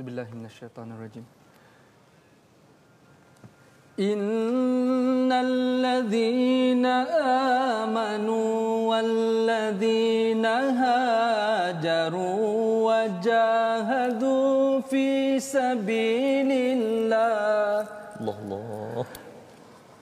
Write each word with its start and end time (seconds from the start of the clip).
بالله 0.02 0.26
من 0.34 0.44
الشيطان 0.50 0.88
الرجيم 0.96 1.24
إن 4.00 5.32
الذين 5.32 6.86
آمنوا 7.86 8.54
والذين 8.90 10.44
هاجروا 10.82 12.40
وجاهدوا 12.88 14.80
في 14.80 15.40
سبيل 15.40 16.50
الله 16.52 17.86
Allah 18.16 18.32
Allah. 18.48 19.06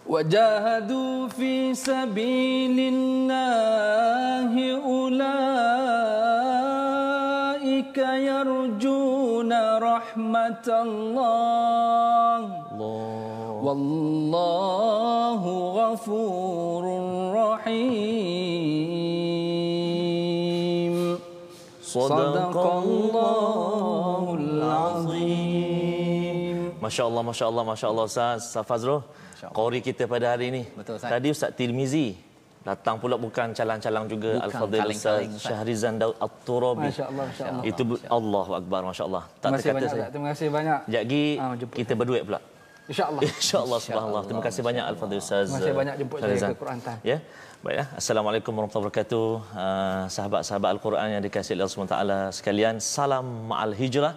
وجاهدوا 0.07 1.29
في 1.29 1.75
سبيل 1.75 2.79
الله 2.95 4.53
أولئك 4.95 5.29
يرجون 7.99 9.08
رحمة 9.89 10.67
الله 10.69 12.41
Allah. 12.75 13.35
والله 13.65 15.43
غفور 15.81 16.85
رحيم 19.95 20.95
صدق 21.81 22.57
الله 22.85 24.25
العظيم 24.41 25.65
Masya 26.85 27.09
Allah, 27.09 27.23
Masya 27.25 27.45
Allah, 27.49 27.65
Masya 27.65 27.87
Allah 27.89 28.05
Ustaz, 28.05 28.45
Ustaz 28.45 28.61
Fazrul. 28.69 29.01
Qori 29.57 29.81
kita 29.81 30.05
pada 30.05 30.37
hari 30.37 30.53
ini. 30.53 30.63
Betul, 30.77 31.01
Ustaz. 31.01 31.09
Tadi 31.17 31.29
Ustaz 31.33 31.57
Tirmizi 31.57 32.13
datang 32.60 32.96
pula 33.00 33.16
bukan 33.16 33.56
calang-calang 33.56 34.06
juga 34.12 34.32
Al-Fadhil 34.46 34.92
Ustaz 34.92 35.24
Ustaz. 35.26 35.44
Syahrizan 35.48 35.96
Daud 36.02 36.16
At-Turabi. 36.20 36.92
Masya 36.92 37.06
Allah, 37.08 37.26
Masya 37.32 37.46
Allah. 37.50 37.64
Itu 37.64 37.82
Allahu 38.20 38.52
Akbar, 38.60 38.82
Masya 38.84 39.04
Allah. 39.08 39.24
Tak 39.40 39.40
Terima 39.40 39.56
kasih 39.56 39.64
terkata 39.64 39.80
banyak 39.80 39.92
saya. 39.92 40.08
Terima 40.14 40.28
kasih 40.34 40.48
banyak 40.52 40.80
Sekejap 40.80 41.04
lagi 41.04 41.26
Ah, 41.40 41.54
kita 41.80 41.94
berduet 41.96 42.24
pula. 42.28 42.40
InsyaAllah 42.90 43.22
InsyaAllah, 43.22 43.80
subhanallah. 43.86 44.24
Terima 44.28 44.44
kasih 44.48 44.62
banyak 44.66 44.84
Al-Fadhil 44.92 45.22
Ustaz. 45.22 45.46
Terima 45.48 45.60
kasih 45.62 45.76
banyak 45.82 45.96
jemput 46.02 46.18
saya 46.20 46.38
ke 46.52 46.58
Quran 46.64 46.80
Time. 46.86 47.02
Ya. 47.12 47.18
Baiklah. 47.60 47.88
Assalamualaikum 48.00 48.52
warahmatullahi 48.56 48.88
wabarakatuh. 48.88 49.28
Uh, 49.52 50.04
sahabat-sahabat 50.16 50.70
Al-Quran 50.76 51.08
yang 51.16 51.24
dikasihi 51.28 51.54
oleh 51.60 51.66
Allah 51.68 51.76
SWT 52.32 52.40
sekalian, 52.40 52.76
salam 52.80 53.52
ma'al 53.52 53.76
hijrah 53.76 54.14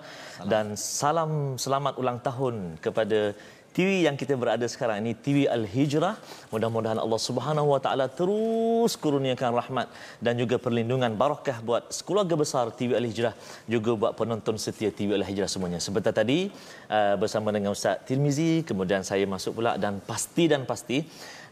dan 0.52 0.78
salam 0.78 1.58
selamat 1.64 1.98
ulang 2.02 2.18
tahun 2.28 2.78
kepada 2.78 3.34
TV 3.72 4.04
yang 4.04 4.20
kita 4.20 4.36
berada 4.36 4.68
sekarang 4.68 5.00
ini 5.00 5.16
TV 5.16 5.48
Al-Hijrah. 5.48 6.20
Mudah-mudahan 6.52 7.00
Allah 7.00 7.16
Subhanahu 7.16 7.72
Wa 7.72 7.80
Taala 7.80 8.06
terus 8.12 9.00
kurniakan 9.00 9.56
rahmat 9.56 9.88
dan 10.20 10.36
juga 10.36 10.60
perlindungan 10.60 11.16
barakah 11.16 11.64
buat 11.64 11.88
keluarga 12.04 12.36
besar 12.36 12.68
TV 12.76 12.92
Al-Hijrah 13.00 13.32
juga 13.64 13.96
buat 13.96 14.12
penonton 14.12 14.60
setia 14.60 14.92
TV 14.92 15.16
Al-Hijrah 15.16 15.48
semuanya. 15.48 15.80
Sebentar 15.80 16.12
tadi 16.12 16.52
uh, 16.92 17.16
bersama 17.16 17.48
dengan 17.48 17.72
Ustaz 17.72 18.04
Tirmizi, 18.04 18.60
kemudian 18.60 19.00
saya 19.08 19.24
masuk 19.24 19.64
pula 19.64 19.80
dan 19.80 20.04
pasti 20.04 20.52
dan 20.52 20.68
pasti 20.68 21.00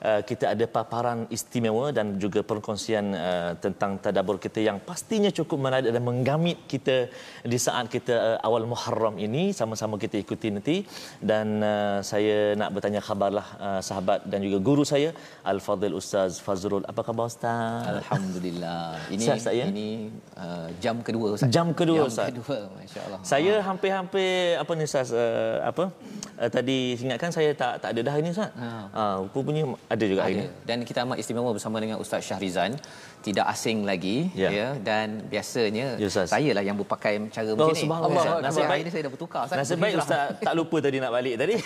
Uh, 0.00 0.22
kita 0.28 0.44
ada 0.56 0.64
paparan 0.64 1.18
istimewa 1.36 1.92
dan 1.96 2.06
juga 2.22 2.40
perkongsian 2.50 3.06
uh, 3.12 3.52
tentang 3.64 4.00
tadabbur 4.04 4.36
kita 4.44 4.60
yang 4.68 4.78
pastinya 4.88 5.28
cukup 5.38 5.58
menarik 5.64 5.92
dan 5.96 6.00
menggamit 6.00 6.56
kita 6.72 6.96
di 7.52 7.58
saat 7.64 7.84
kita 7.94 8.14
uh, 8.28 8.38
awal 8.48 8.64
Muharram 8.70 9.20
ini 9.26 9.42
sama-sama 9.58 10.00
kita 10.04 10.16
ikuti 10.24 10.48
nanti 10.56 10.76
dan 11.30 11.46
uh, 11.60 11.98
saya 12.10 12.56
nak 12.60 12.70
bertanya 12.72 13.04
khabarlah 13.08 13.46
uh, 13.66 13.80
sahabat 13.88 14.24
dan 14.24 14.40
juga 14.46 14.58
guru 14.68 14.84
saya 14.92 15.10
Al-Fadhil 15.52 15.92
Ustaz 16.00 16.40
Fazrul 16.46 16.80
apa 16.92 17.00
khabar 17.08 17.28
Ustaz 17.28 17.84
Alhamdulillah. 17.94 18.96
Ini 19.14 19.20
Sihat, 19.26 19.38
Ustaz, 19.44 19.54
ya? 19.60 19.66
ini 19.68 19.88
uh, 20.40 20.68
jam 20.84 20.96
kedua 21.04 21.36
Ustaz. 21.36 21.52
Jam 21.52 21.68
kedua, 21.76 22.08
jam 22.08 22.10
Ustaz. 22.12 22.28
kedua 22.32 22.58
masya-Allah. 22.80 23.20
saya 23.32 23.54
hampir-hampir 23.68 24.56
apa 24.62 24.72
ni 24.80 24.84
Ustaz 24.88 25.12
uh, 25.12 25.60
apa 25.70 25.84
uh, 26.40 26.50
tadi 26.56 26.78
ingatkan 27.04 27.28
saya 27.36 27.52
tak 27.52 27.84
tak 27.84 27.88
ada 27.92 28.00
dah 28.08 28.12
hari 28.16 28.24
ni 28.24 28.32
Ustaz 28.32 28.48
Ha. 28.60 28.68
uh, 29.00 29.16
rupanya 29.36 29.64
ada 29.90 30.04
juga 30.04 30.22
ada. 30.22 30.30
ni 30.32 30.46
Dan 30.62 30.78
kita 30.82 31.02
amat 31.02 31.18
istimewa 31.18 31.50
bersama 31.50 31.76
dengan 31.76 31.98
Ustaz 31.98 32.22
Syahrizan 32.22 32.78
tidak 33.20 33.44
asing 33.44 33.82
lagi 33.82 34.30
Ya. 34.32 34.48
ya, 34.48 34.68
dan 34.78 35.20
biasanya 35.24 35.98
Ya, 35.98 36.06
Ustaz. 36.06 36.30
saya 36.30 36.50
lah 36.52 36.62
yang 36.62 36.74
berpakai 36.74 37.18
cara 37.28 37.44
Oh, 37.48 37.58
macam 37.58 37.74
ni. 37.74 37.82
subhanallah. 37.82 38.22
Ustaz. 38.22 38.40
Nasib 38.40 38.64
baik- 38.64 38.80
ini 38.80 38.90
saya 38.90 39.02
dah 39.02 39.12
bertukar. 39.12 39.44
Nasib 39.50 39.76
baik. 39.76 39.94
Ustaz 39.96 40.38
tak 40.38 40.54
lupa 40.54 40.76
tadi 40.78 40.96
nak 40.96 41.10
balik 41.10 41.34
tadi 41.36 41.54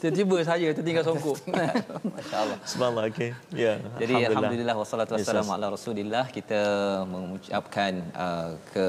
Tiba-tiba 0.00 0.36
saya 0.48 0.68
tertinggal 0.76 1.04
songkok 1.04 1.36
Masya-Allah. 2.16 2.56
Subhanallah 2.64 3.04
okey. 3.12 3.30
Ya. 3.52 3.72
Jadi 4.00 4.14
alhamdulillah 4.28 4.76
wassalatu 4.80 5.12
Yes, 5.12 5.20
wassalamu 5.28 5.50
ala 5.56 5.66
Rasulillah 5.76 6.24
kita 6.36 6.60
mengucapkan 7.04 7.92
uh, 8.16 8.50
ke 8.72 8.86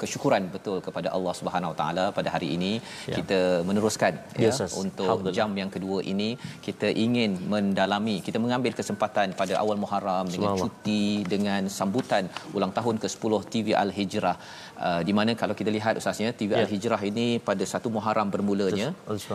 kesyukuran 0.00 0.48
betul 0.54 0.80
kepada 0.86 1.12
Allah 1.16 1.34
Subhanahu 1.40 1.72
Wa 1.72 1.78
Taala 1.80 2.04
pada 2.18 2.28
hari 2.34 2.48
ini 2.56 2.72
Ya. 3.10 3.16
kita 3.20 3.40
meneruskan 3.68 4.12
ya 4.40 4.48
Yes, 4.48 4.72
untuk 4.84 5.04
Alhamdulillah. 5.04 5.36
jam 5.38 5.50
yang 5.60 5.70
kedua 5.76 5.98
ini 6.12 6.28
kita 6.64 6.88
ingin 7.06 7.36
mendalami 7.52 8.16
kita 8.24 8.40
mengambil 8.40 8.72
kesempatan 8.80 9.36
pada 9.40 9.60
awal 9.60 9.76
Muharram 9.76 10.26
dengan 10.32 10.56
cuti 10.56 11.28
dengan 11.28 11.68
sambutan 11.68 12.24
ulang 12.56 12.72
tahun 12.72 12.96
ke-10 13.04 13.32
TV 13.52 13.66
Al 13.76 13.92
Hijrah 13.92 14.36
uh, 14.80 15.00
di 15.04 15.12
mana 15.12 15.36
kalau 15.36 15.52
kita 15.52 15.68
lihat 15.68 16.00
ustaznya 16.00 16.32
TV 16.32 16.56
Ya. 16.56 16.64
Al 16.64 16.70
Hijrah 16.72 17.02
ini 17.04 17.36
pada 17.36 17.60
1 17.68 17.84
Muharram 17.96 18.32
bermulanya 18.32 18.88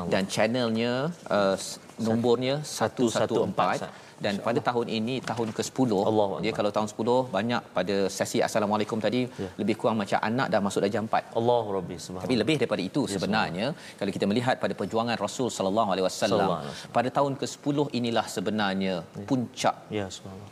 dan 0.10 0.26
channelnya 0.26 0.94
uh, 1.10 1.56
nombornya 2.00 2.62
114 2.64 3.42
Ustaz. 3.50 3.90
Dan 4.26 4.36
pada 4.48 4.60
tahun 4.70 4.88
ini 4.98 5.16
tahun 5.32 5.50
ke-10 5.58 5.90
Allahu 6.10 6.34
dia 6.44 6.52
Akbar. 6.52 6.58
kalau 6.60 6.72
tahun 6.78 6.88
10 6.94 7.36
banyak 7.38 7.62
pada 7.78 7.96
sesi 8.18 8.40
assalamualaikum 8.48 8.98
tadi 9.06 9.22
Ya. 9.44 9.50
lebih 9.62 9.76
kurang 9.80 9.98
macam 10.02 10.20
anak 10.30 10.48
dah 10.54 10.60
masuk 10.66 10.82
darjah 10.86 11.02
4 11.08 11.40
Allah 11.40 11.64
Rabbi 11.78 11.96
subhanallah. 11.98 12.24
tapi 12.26 12.36
lebih 12.42 12.56
daripada 12.62 12.84
itu 12.90 13.02
sebenarnya 13.14 13.68
kalau 14.00 14.12
kita 14.16 14.26
melihat 14.32 14.56
pada 14.64 14.74
perjuangan 14.82 15.18
Rasul 15.26 15.48
sallallahu 15.58 15.90
alaihi 15.94 16.06
wasallam 16.10 16.50
pada 16.98 17.10
tahun 17.18 17.34
ke-10 17.42 17.78
inilah 18.00 18.26
sebenarnya 18.36 18.96
puncak 19.30 19.76
Ya 20.00 20.08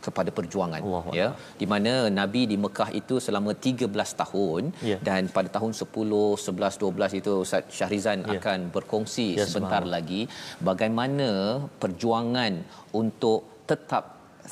kepada 0.06 0.30
perjuangan 0.38 0.80
Allahu 0.86 1.10
ya 1.20 1.28
di 1.60 1.66
mana 1.72 1.92
nabi 2.20 2.42
di 2.52 2.56
Mekah 2.64 2.90
itu 3.00 3.16
selama 3.26 3.50
13 3.68 3.88
tahun 4.22 4.62
Ya. 4.90 4.96
dan 5.08 5.22
pada 5.36 5.48
tahun 5.56 5.72
10 5.82 6.20
11 6.46 6.74
12 6.84 7.12
itu 7.20 7.32
Ustaz 7.44 7.64
Syahrizan 7.78 8.18
Ya. 8.26 8.36
akan 8.36 8.58
berkongsi 8.76 9.26
Ya, 9.38 9.46
sebentar 9.48 9.82
lagi 9.94 10.20
bagaimana 10.70 11.28
perjuangan 11.82 12.52
untuk 13.00 13.64
tetap 13.70 14.04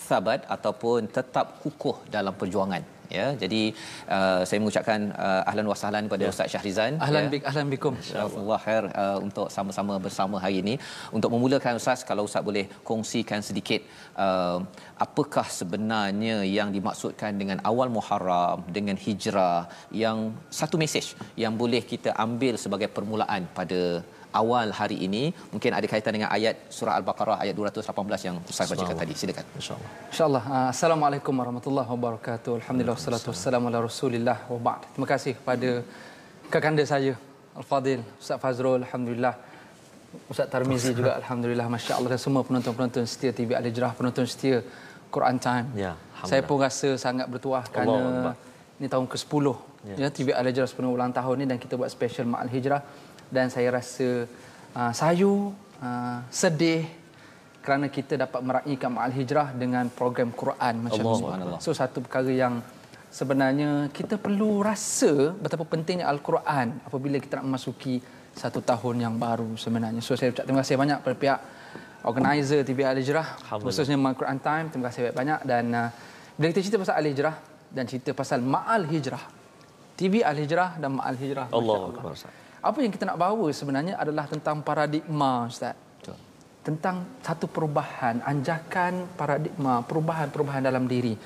sabat 0.08 0.40
ataupun 0.54 1.10
tetap 1.18 1.46
kukuh 1.62 1.96
dalam 2.14 2.34
perjuangan 2.40 2.82
ya 3.16 3.26
jadi 3.42 3.62
uh, 4.16 4.40
saya 4.48 4.58
mengucapkan 4.62 5.00
uh, 5.26 5.42
ahlan 5.50 5.66
wa 5.72 5.76
sahlan 5.82 6.04
kepada 6.08 6.24
Ya. 6.26 6.30
Ustaz 6.32 6.48
Syahrizan 6.54 6.92
Ahlan 7.06 7.24
ya. 7.26 7.30
bik, 7.34 7.42
ahlan 7.50 7.66
bikum 7.74 7.94
InsyaAllah 8.00 8.58
khair 8.66 8.84
uh, 9.02 9.18
untuk 9.26 9.46
sama-sama 9.56 9.94
bersama 10.04 10.36
hari 10.44 10.56
ini. 10.62 10.74
Untuk 11.16 11.30
memulakan 11.34 11.80
Ustaz, 11.80 12.00
kalau 12.10 12.22
Ustaz 12.28 12.42
boleh 12.48 12.64
kongsikan 12.88 13.40
sedikit 13.48 13.80
uh, 14.24 14.58
apakah 15.06 15.46
sebenarnya 15.58 16.36
yang 16.58 16.68
dimaksudkan 16.76 17.34
dengan 17.40 17.58
awal 17.70 17.88
Muharram, 17.96 18.60
dengan 18.78 18.96
hijrah, 19.06 19.60
yang 20.04 20.18
satu 20.60 20.76
mesej 20.82 21.06
yang 21.44 21.54
boleh 21.62 21.82
kita 21.92 22.12
ambil 22.26 22.54
sebagai 22.64 22.88
permulaan 22.96 23.42
pada 23.58 23.80
awal 24.32 24.70
hari 24.70 24.96
ini. 25.06 25.34
Mungkin 25.52 25.70
ada 25.78 25.86
kaitan 25.86 26.12
dengan 26.16 26.30
ayat 26.30 26.56
surah 26.70 26.94
Al-Baqarah 26.98 27.36
ayat 27.44 27.54
218 27.54 28.26
yang 28.26 28.36
Ustaz 28.48 28.70
bacakan 28.72 28.96
tadi. 29.02 29.12
Silakan. 29.14 29.44
Insyaallah. 29.60 29.90
InsyaAllah. 30.12 30.44
Ah, 30.46 30.68
Assalamualaikum 30.74 31.34
warahmatullahi 31.40 31.88
wabarakatuh. 31.94 32.52
Alhamdulillah 32.60 32.96
wassalatu 32.98 33.28
wassalamu 33.32 33.66
ala 33.70 33.78
rasulillah 33.82 34.38
wa 34.52 34.58
ba'd. 34.66 34.82
Terima 34.94 35.08
kasih 35.12 35.32
kepada 35.38 35.70
kakanda 36.50 36.84
saya 36.86 37.14
Al-Fadil 37.58 38.00
Ustaz 38.22 38.38
Fazrul 38.42 38.82
Alhamdulillah. 38.86 39.34
Ustaz 40.26 40.50
Tarmizi 40.50 40.90
juga 40.90 41.14
Alhamdulillah 41.22 41.66
Masya 41.70 41.94
Allah 41.98 42.10
dan 42.14 42.20
semua 42.22 42.42
penonton-penonton 42.42 43.06
setia 43.06 43.30
TV 43.30 43.54
Al-Hijrah, 43.54 43.94
penonton 43.94 44.26
setia 44.26 44.58
Quran 45.14 45.38
Time. 45.38 45.66
Ya, 45.78 45.94
Saya 46.26 46.42
pun 46.42 46.58
rasa 46.58 46.98
sangat 46.98 47.26
bertuah 47.30 47.62
Allah 47.62 47.70
kerana 47.74 47.94
Akbar. 48.10 48.34
ini 48.78 48.86
tahun 48.90 49.06
ke-10 49.06 49.46
Ya. 49.80 49.94
ya. 49.96 50.08
TV 50.12 50.28
Al-Hijrah 50.36 50.68
10 50.68 50.92
ulang 50.92 51.08
tahun 51.08 51.34
ni 51.40 51.44
dan 51.48 51.56
kita 51.62 51.72
buat 51.78 51.88
special 51.88 52.26
Ma'al 52.28 52.50
Hijrah 52.52 52.82
dan 53.30 53.46
saya 53.54 53.68
rasa 53.78 54.26
uh, 54.74 54.92
sayu, 54.92 55.54
uh, 55.80 56.18
sedih 56.30 56.86
kerana 57.60 57.86
kita 57.92 58.16
dapat 58.16 58.40
meraihkan 58.40 58.90
Ma'al 58.90 59.14
Hijrah 59.14 59.52
dengan 59.52 59.86
program 59.92 60.32
Quran 60.32 60.74
macam 60.84 61.04
Allah. 61.04 61.20
Subhanallah. 61.22 61.58
So 61.62 61.70
satu 61.76 62.02
perkara 62.04 62.32
yang 62.32 62.64
sebenarnya 63.12 63.92
kita 63.92 64.16
perlu 64.16 64.64
rasa 64.64 65.34
betapa 65.36 65.64
pentingnya 65.68 66.08
Al-Quran 66.08 66.80
apabila 66.86 67.16
kita 67.20 67.38
nak 67.38 67.46
memasuki 67.52 68.00
satu 68.32 68.64
tahun 68.64 69.04
yang 69.04 69.14
baru 69.20 69.58
sebenarnya. 69.60 70.00
So 70.00 70.16
saya 70.16 70.32
ucap 70.32 70.44
terima 70.48 70.64
kasih 70.64 70.78
banyak 70.80 70.98
kepada 71.04 71.16
pihak 71.18 71.40
organizer 72.00 72.60
TV 72.64 72.80
Al-Hijrah 72.88 73.26
khususnya 73.60 74.00
My 74.00 74.16
Quran 74.16 74.40
Time. 74.40 74.66
Terima 74.72 74.88
kasih 74.88 75.00
banyak-banyak 75.10 75.40
dan 75.44 75.64
uh, 75.76 75.88
bila 76.40 76.48
kita 76.56 76.60
cerita 76.64 76.78
pasal 76.80 76.96
Al-Hijrah 76.96 77.36
dan 77.70 77.84
cerita 77.84 78.10
pasal 78.16 78.40
Ma'al 78.40 78.88
Hijrah 78.88 79.24
TV 80.00 80.24
Al-Hijrah 80.24 80.80
dan 80.80 80.96
Ma'al 80.96 81.16
Hijrah. 81.20 81.52
Allah. 81.52 81.92
Akbar, 81.92 82.16
Ustaz. 82.16 82.32
Apa 82.60 82.78
yang 82.84 82.92
kita 82.92 83.08
nak 83.08 83.16
bawa 83.16 83.48
sebenarnya 83.48 83.96
adalah 83.96 84.28
tentang 84.28 84.60
paradigma 84.60 85.48
Ustaz. 85.48 85.72
Betul. 86.00 86.16
Tentang 86.60 86.96
satu 87.24 87.48
perubahan, 87.48 88.20
anjakan 88.20 89.08
paradigma, 89.16 89.80
perubahan-perubahan 89.84 90.62
dalam 90.68 90.84
diri. 90.84 91.16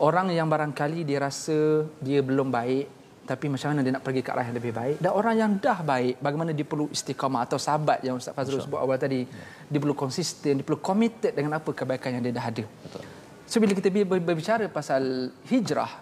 Orang 0.00 0.32
yang 0.32 0.48
barangkali 0.48 1.04
dia 1.04 1.20
rasa 1.20 1.84
dia 2.00 2.24
belum 2.24 2.48
baik, 2.48 2.98
tapi 3.28 3.52
macam 3.52 3.68
mana 3.76 3.84
dia 3.84 3.92
nak 3.92 4.04
pergi 4.08 4.20
ke 4.24 4.30
arah 4.32 4.44
yang 4.48 4.56
lebih 4.56 4.72
baik 4.72 4.96
dan 5.04 5.12
orang 5.12 5.34
yang 5.36 5.50
dah 5.60 5.84
baik 5.84 6.16
bagaimana 6.24 6.56
dia 6.56 6.64
perlu 6.64 6.88
istiqamah 6.88 7.44
atau 7.44 7.60
sabat 7.60 8.00
yang 8.00 8.16
Ustaz 8.16 8.32
Fazrul 8.32 8.64
sebut 8.64 8.80
awal 8.80 8.96
tadi 8.96 9.28
dia 9.68 9.78
perlu 9.84 9.92
konsisten 9.92 10.56
dia 10.56 10.64
perlu 10.64 10.80
committed 10.80 11.36
dengan 11.36 11.60
apa 11.60 11.68
kebaikan 11.76 12.16
yang 12.16 12.24
dia 12.24 12.32
dah 12.32 12.48
ada 12.48 12.64
Betul. 12.64 13.04
so 13.44 13.60
bila 13.60 13.76
kita 13.76 13.92
ber- 13.92 14.24
berbicara 14.24 14.64
pasal 14.72 15.28
hijrah 15.44 15.92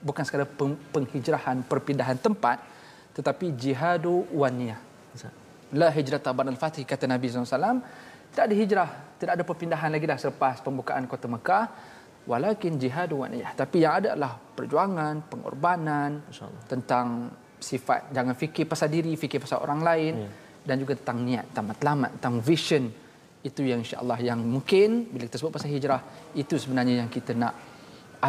bukan 0.00 0.24
sekadar 0.24 0.48
peng- 0.48 0.80
penghijrahan 0.88 1.60
perpindahan 1.68 2.16
tempat 2.16 2.64
tetapi 3.14 3.52
jihadu 3.54 4.26
waniyah 4.34 4.90
La 5.70 5.86
hijrata 5.94 6.34
ba'dal 6.34 6.58
fatih 6.58 6.82
kata 6.82 7.06
Nabi 7.06 7.30
SAW. 7.30 7.78
Tak 8.34 8.42
ada 8.46 8.54
hijrah, 8.54 8.90
tidak 9.18 9.38
ada 9.38 9.44
perpindahan 9.46 9.90
lagi 9.90 10.06
dah 10.06 10.18
selepas 10.18 10.58
pembukaan 10.62 11.06
kota 11.06 11.30
Mekah. 11.30 11.64
Walakin 12.26 12.74
jihad 12.78 13.10
wa 13.14 13.26
niyah. 13.26 13.54
Tapi 13.54 13.82
yang 13.86 14.02
ada 14.02 14.14
adalah 14.14 14.34
perjuangan, 14.38 15.30
pengorbanan 15.30 16.26
tentang 16.68 17.32
sifat 17.58 18.10
jangan 18.12 18.34
fikir 18.34 18.66
pasal 18.66 18.88
diri, 18.92 19.14
fikir 19.14 19.40
pasal 19.40 19.62
orang 19.62 19.80
lain 19.82 20.12
Ya. 20.26 20.30
dan 20.66 20.76
juga 20.82 20.94
tentang 20.98 21.18
niat, 21.22 21.44
tentang 21.54 21.66
matlamat, 21.70 22.10
tentang 22.18 22.34
vision. 22.42 22.84
Itu 23.40 23.64
yang 23.64 23.80
insya-Allah 23.80 24.18
yang 24.20 24.42
mungkin 24.42 25.08
bila 25.10 25.24
kita 25.26 25.38
sebut 25.40 25.54
pasal 25.54 25.70
hijrah 25.72 26.02
itu 26.36 26.54
sebenarnya 26.60 27.04
yang 27.04 27.08
kita 27.08 27.32
nak 27.32 27.69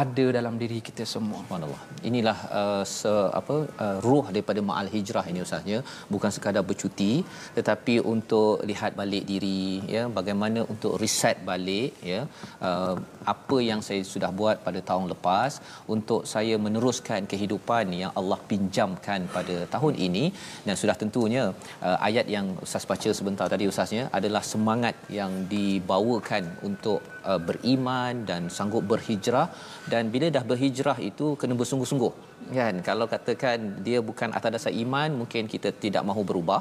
ada 0.00 0.24
dalam 0.36 0.54
diri 0.62 0.78
kita 0.88 1.04
semua. 1.12 1.40
Subhanallah. 1.44 1.80
Inilah 2.08 2.38
uh, 2.60 2.82
se, 2.96 3.12
apa 3.40 3.56
uh, 3.84 3.96
ruh 4.06 4.24
daripada 4.34 4.60
ma'al 4.68 4.88
hijrah 4.94 5.24
ini 5.30 5.40
ustaznya 5.46 5.78
bukan 6.12 6.30
sekadar 6.36 6.64
bercuti 6.70 7.12
tetapi 7.56 7.94
untuk 8.12 8.64
lihat 8.70 8.92
balik 9.00 9.24
diri 9.32 9.64
ya 9.94 10.02
bagaimana 10.18 10.60
untuk 10.74 10.94
reset 11.02 11.38
balik 11.50 11.92
ya 12.12 12.20
uh, 12.68 12.94
apa 13.34 13.58
yang 13.68 13.80
saya 13.88 14.02
sudah 14.12 14.30
buat 14.40 14.58
pada 14.66 14.80
tahun 14.90 15.06
lepas 15.12 15.52
untuk 15.94 16.22
saya 16.34 16.56
meneruskan 16.66 17.28
kehidupan 17.32 17.94
yang 18.02 18.12
Allah 18.20 18.40
pinjamkan 18.52 19.28
pada 19.36 19.56
tahun 19.74 19.94
ini 20.06 20.24
dan 20.66 20.74
sudah 20.82 20.96
tentunya 21.02 21.44
uh, 21.88 21.98
ayat 22.08 22.26
yang 22.36 22.48
ustaz 22.66 22.86
baca 22.92 23.10
sebentar 23.20 23.48
tadi 23.54 23.70
ustaznya 23.72 24.04
adalah 24.20 24.42
semangat 24.52 24.96
yang 25.18 25.32
dibawakan 25.54 26.44
untuk 26.70 27.00
uh, 27.30 27.40
beriman 27.48 28.24
dan 28.30 28.42
sanggup 28.56 28.84
berhijrah. 28.92 29.46
Dan 29.92 30.12
bila 30.14 30.26
dah 30.36 30.44
berhijrah 30.50 30.98
itu 31.10 31.26
kena 31.40 31.54
bersungguh-sungguh. 31.60 32.12
Kan? 32.58 32.74
Kalau 32.88 33.06
katakan 33.14 33.58
dia 33.86 33.98
bukan 34.10 34.30
atas 34.38 34.50
dasar 34.56 34.72
iman 34.84 35.10
mungkin 35.22 35.50
kita 35.54 35.70
tidak 35.84 36.04
mahu 36.10 36.24
berubah. 36.30 36.60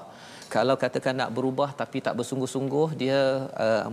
Kalau 0.56 0.76
katakan 0.84 1.16
nak 1.22 1.32
berubah 1.38 1.70
tapi 1.82 1.98
tak 2.06 2.16
bersungguh-sungguh 2.20 2.88
dia 3.02 3.20
uh, 3.66 3.88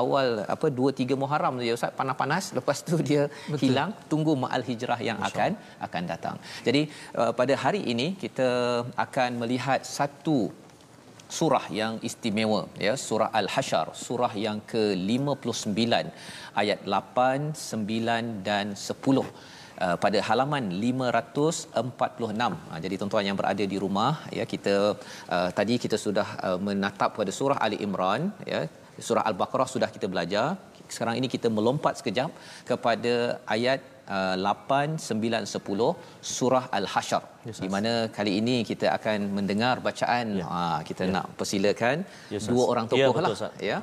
awal 0.00 0.46
apa 0.54 0.66
2 0.78 0.94
3 1.02 1.20
Muharram 1.22 1.54
tu 1.60 1.64
ya 1.68 1.74
ustaz 1.78 1.92
panas-panas 1.98 2.44
lepas 2.58 2.78
tu 2.88 2.96
dia 3.10 3.22
Betul. 3.26 3.60
hilang 3.62 3.90
tunggu 4.10 4.32
ma'al 4.42 4.64
hijrah 4.70 5.00
yang 5.08 5.18
akan 5.28 5.58
akan 5.86 6.02
datang. 6.12 6.36
Jadi 6.66 6.82
uh, 7.20 7.32
pada 7.40 7.54
hari 7.64 7.82
ini 7.92 8.14
kita 8.24 8.48
akan 9.06 9.30
melihat 9.42 9.82
satu 9.98 10.38
surah 11.38 11.64
yang 11.80 11.94
istimewa 12.08 12.60
ya 12.86 12.94
surah 13.06 13.28
al-hasyr 13.40 13.86
surah 14.04 14.32
yang 14.46 14.58
ke-59 14.72 15.82
ayat 16.62 16.80
8 16.98 17.56
9 17.62 18.48
dan 18.50 18.66
10 18.88 19.24
Uh, 19.84 19.96
pada 20.04 20.18
halaman 20.28 20.64
546. 20.80 22.56
Ha, 22.68 22.74
jadi 22.84 22.94
tuan-tuan 23.00 23.24
yang 23.28 23.36
berada 23.38 23.64
di 23.72 23.76
rumah 23.84 24.12
ya 24.38 24.44
kita 24.52 24.74
uh, 25.34 25.50
tadi 25.58 25.74
kita 25.84 25.96
sudah 26.02 26.28
uh, 26.46 26.58
menatap 26.66 27.16
pada 27.18 27.32
surah 27.38 27.56
Ali 27.66 27.78
Imran 27.86 28.28
ya 28.52 28.60
surah 29.06 29.24
Al-Baqarah 29.30 29.68
sudah 29.74 29.88
kita 29.94 30.06
belajar. 30.12 30.46
Sekarang 30.94 31.16
ini 31.20 31.28
kita 31.34 31.48
melompat 31.56 31.96
sekejap 32.00 32.30
kepada 32.70 33.14
ayat 33.56 33.80
uh, 34.16 34.36
8 34.36 34.98
9 34.98 35.46
10 35.46 36.30
surah 36.36 36.64
Al-Hasyr. 36.78 37.22
Yes, 37.48 37.58
di 37.64 37.68
mana 37.74 37.92
kali 38.16 38.32
ini 38.40 38.56
kita 38.70 38.86
akan 38.98 39.18
mendengar 39.38 39.74
bacaan 39.86 40.26
Ya. 40.40 40.46
ha 40.52 40.60
kita 40.88 41.02
Ya. 41.08 41.12
nak 41.16 41.26
persilakan 41.38 41.96
Yes, 42.34 42.44
dua 42.52 42.64
orang 42.72 42.84
Ya, 42.86 42.90
tokoh 42.92 43.12
betul, 43.16 43.24
lah 43.24 43.30
Ustaz. 43.38 43.52
ya. 43.70 43.78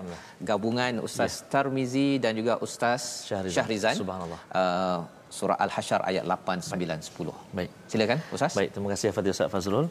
Gabungan 0.49 0.93
Ustaz 1.07 1.33
Tarmizi 1.51 2.09
dan 2.23 2.31
juga 2.39 2.53
Ustaz 2.67 3.01
Syahrizan. 3.29 3.55
Syahrizan. 3.57 3.95
Subhanallah. 4.01 4.39
Uh, 4.61 4.99
surah 5.37 5.57
Al-Hasyr 5.65 6.01
ayat 6.09 6.23
8 6.23 6.61
9 6.71 7.01
10. 7.09 7.33
Baik. 7.57 7.69
Silakan 7.91 8.17
Ustaz. 8.35 8.53
Baik, 8.59 8.69
terima 8.73 8.89
kasih 8.93 9.07
Al-Fadhil 9.11 9.33
Ustaz 9.35 9.49
Fazrul. 9.55 9.85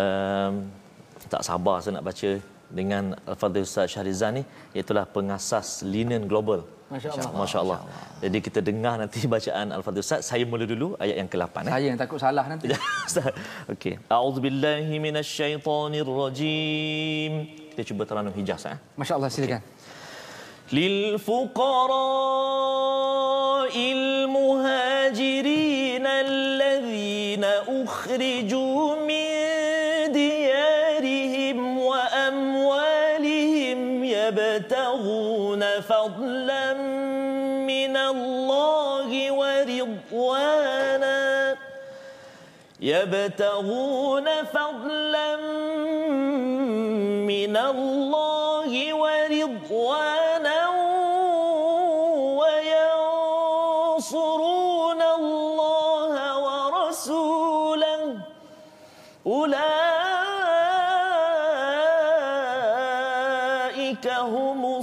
Um, 0.00 0.54
tak 1.32 1.42
sabar 1.48 1.76
saya 1.80 1.92
nak 1.96 2.04
baca 2.10 2.30
dengan 2.79 3.03
Al-Fadhil 3.31 3.65
Ustaz 3.69 3.87
Syahrizan 3.93 4.31
ni 4.37 4.43
iaitulah 4.75 5.05
pengasas 5.15 5.67
Linen 5.93 6.23
Global. 6.31 6.59
Masya-Allah. 6.89 7.31
Masya-Allah. 7.41 7.79
Jadi 8.23 8.37
kita 8.45 8.59
dengar 8.69 8.93
nanti 9.01 9.19
bacaan 9.33 9.67
Al-Fadhil 9.77 10.03
Ustaz. 10.05 10.21
Saya 10.29 10.43
mula 10.51 10.65
dulu 10.73 10.87
ayat 11.03 11.15
yang 11.21 11.29
ke-8 11.33 11.55
eh. 11.69 11.71
Saya 11.75 11.87
yang 11.91 11.99
takut 12.01 12.19
salah 12.25 12.45
nanti. 12.51 12.65
Ustaz. 13.09 13.29
Okey. 13.73 13.93
A'udzubillahi 14.15 14.93
minasyaitonirrajim. 15.05 17.31
Kita 17.73 17.81
cuba 17.89 18.03
teranum 18.09 18.33
hijaz 18.39 18.63
eh. 18.73 18.77
Masya-Allah 18.97 19.29
silakan. 19.29 19.61
للفقراء 22.29 23.73
المهاجرين 23.97 26.05
الذين 26.07 27.43
أخرجوا 27.81 28.83
من 29.09 29.32
فضلا 36.04 36.72
من 37.64 37.96
الله 37.96 39.32
ورضوانا. 39.32 41.20
يبتغون 42.80 44.28
فضلا 44.44 45.36
من 47.24 47.56
الله 47.56 48.94
ورضوانا 48.94 50.68
وينصرون 53.64 55.02
الله 55.02 56.14
ورسوله. 56.44 58.02
أولئك 59.26 59.64
هم 64.08 64.82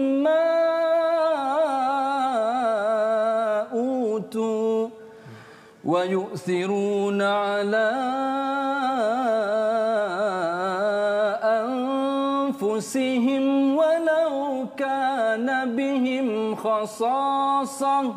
ويؤثرون 6.15 7.21
على 7.21 7.91
أنفسهم 12.51 13.75
ولو 13.75 14.65
كان 14.77 15.75
بهم 15.75 16.55
خصاصة. 16.55 18.13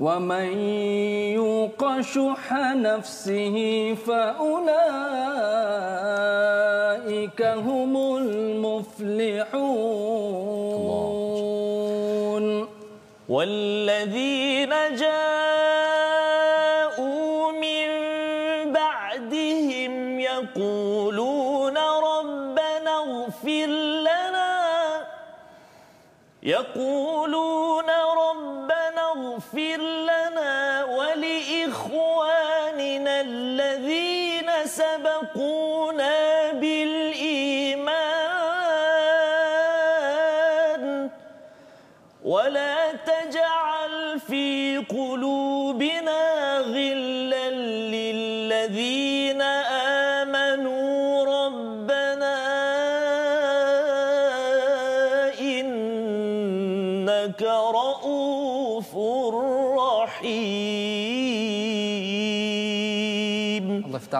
ومن 0.00 0.58
يوق 1.38 2.00
شح 2.00 2.52
نفسه 2.74 3.56
فأولئك 4.06 4.72
هم 7.42 8.16
المفلحون. 8.16 9.54
والذين 13.28 14.70
جاءوا 14.98 15.33
يقولون 26.64 27.90
ربنا 27.90 29.02
اغفر 29.16 29.80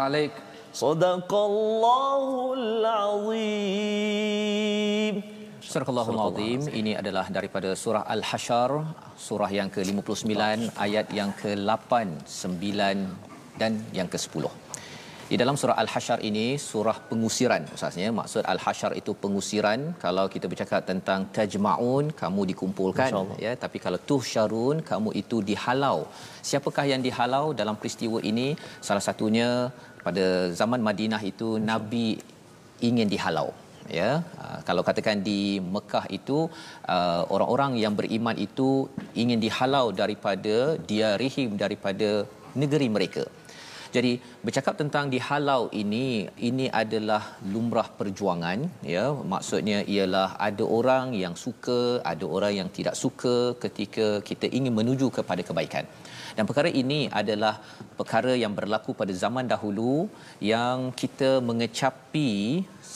alaik. 0.09 0.33
Sadaqallahul 0.83 2.67
azim. 3.05 5.15
Surah 5.75 5.91
Al-Azim 5.91 6.61
ini 6.81 6.93
adalah 7.01 7.27
daripada 7.37 7.71
surah 7.83 8.03
Al-Hasyr, 8.15 8.71
surah 9.27 9.51
yang 9.59 9.69
ke-59 9.75 10.35
ayat 10.87 11.07
yang 11.19 11.31
ke-8, 11.41 11.93
9 12.23 13.59
dan 13.61 13.73
yang 13.99 14.09
ke-10. 14.13 14.45
Di 15.25 15.37
dalam 15.41 15.57
surah 15.61 15.77
Al-Hasyr 15.83 16.19
ini 16.29 16.47
surah 16.71 16.97
pengusiran 17.11 17.63
maksudnya 17.69 18.11
maksud 18.19 18.43
Al-Hasyr 18.53 18.93
itu 19.01 19.13
pengusiran 19.23 19.81
kalau 20.05 20.25
kita 20.35 20.47
bercakap 20.53 20.81
tentang 20.91 21.21
tajmaun 21.37 22.05
kamu 22.21 22.41
dikumpulkan 22.51 23.11
ya 23.45 23.53
tapi 23.65 23.79
kalau 23.85 23.99
tuhsyarun 24.11 24.77
kamu 24.91 25.11
itu 25.23 25.39
dihalau. 25.51 25.99
Siapakah 26.49 26.85
yang 26.93 27.01
dihalau 27.07 27.47
dalam 27.61 27.77
peristiwa 27.81 28.19
ini? 28.31 28.49
Salah 28.89 29.05
satunya 29.09 29.49
pada 30.07 30.25
zaman 30.61 30.81
Madinah 30.89 31.23
itu 31.33 31.49
Nabi 31.71 32.07
ingin 32.89 33.09
dihalau 33.15 33.49
ya. 34.01 34.11
Uh, 34.43 34.59
kalau 34.69 34.83
katakan 34.89 35.21
di 35.29 35.41
Mekah 35.75 36.05
itu 36.19 36.39
uh, 36.95 37.23
orang-orang 37.35 37.73
yang 37.85 37.95
beriman 38.01 38.37
itu 38.47 38.89
ingin 39.23 39.41
dihalau 39.47 39.87
daripada 40.03 40.57
diarihim 40.91 41.51
daripada 41.65 42.11
negeri 42.63 42.89
mereka. 42.97 43.25
Jadi 43.95 44.13
bercakap 44.47 44.75
tentang 44.81 45.05
dihalau 45.13 45.63
ini 45.83 46.07
ini 46.49 46.67
adalah 46.83 47.23
lumrah 47.53 47.89
perjuangan 47.99 48.59
ya. 48.95 49.05
Maksudnya 49.33 49.79
ialah 49.95 50.29
ada 50.49 50.65
orang 50.79 51.07
yang 51.23 51.35
suka 51.45 51.81
ada 52.13 52.27
orang 52.37 52.53
yang 52.61 52.69
tidak 52.79 52.97
suka 53.03 53.37
ketika 53.65 54.09
kita 54.29 54.49
ingin 54.59 54.75
menuju 54.81 55.09
kepada 55.19 55.45
kebaikan. 55.49 55.87
Dan 56.37 56.45
perkara 56.49 56.71
ini 56.83 57.01
adalah 57.21 57.55
perkara 57.99 58.33
yang 58.43 58.53
berlaku 58.59 58.91
pada 59.01 59.13
zaman 59.25 59.47
dahulu 59.53 59.93
yang 60.53 60.79
kita 61.01 61.31
mengecapi 61.49 62.31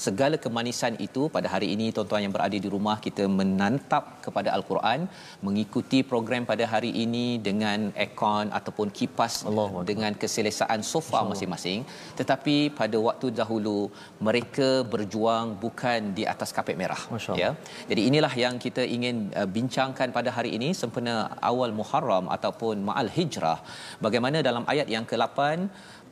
segala 0.07 0.37
kemanisan 0.45 0.95
itu. 1.07 1.23
Pada 1.37 1.49
hari 1.55 1.69
ini 1.75 1.87
tuan-tuan 1.95 2.25
yang 2.25 2.35
berada 2.37 2.59
di 2.65 2.69
rumah 2.75 2.97
kita 3.07 3.25
menantap 3.39 4.05
kepada 4.27 4.51
al-Quran 4.57 5.07
mengikuti 5.47 6.01
program 6.13 6.45
pada 6.51 6.67
hari 6.73 6.91
ini 7.05 7.27
dengan 7.49 7.89
aircon 8.05 8.51
ataupun 8.59 8.91
kipas 8.99 9.35
Allah 9.51 9.71
dengan 9.91 10.13
keselesaan 10.23 10.83
sofa 10.93 11.23
masing-masing. 11.39 11.81
Tetapi 12.21 12.57
pada 12.81 12.99
waktu 13.09 13.27
dahulu 13.41 13.79
mereka 14.27 14.69
berjuang 14.93 15.47
bukan 15.65 16.01
di 16.19 16.25
atas 16.33 16.51
kapet 16.57 16.77
merah 16.83 17.03
ya. 17.43 17.51
Jadi 17.91 18.03
inilah 18.11 18.33
yang 18.45 18.55
kita 18.65 18.83
ingin 18.97 19.17
uh, 19.41 19.49
bincangkan 19.57 20.09
pada 20.17 20.31
hari 20.37 20.51
ini 20.59 20.71
sempena 20.81 21.15
awal 21.51 21.73
Muharram 21.81 22.27
ataupun 22.37 22.77
Ma'al 22.89 23.11
Hijrah. 23.17 23.59
Bagaimana 24.07 24.39
dalam 24.49 24.65
ayat 24.73 24.89
yang 24.95 25.07
ke-8 25.11 25.39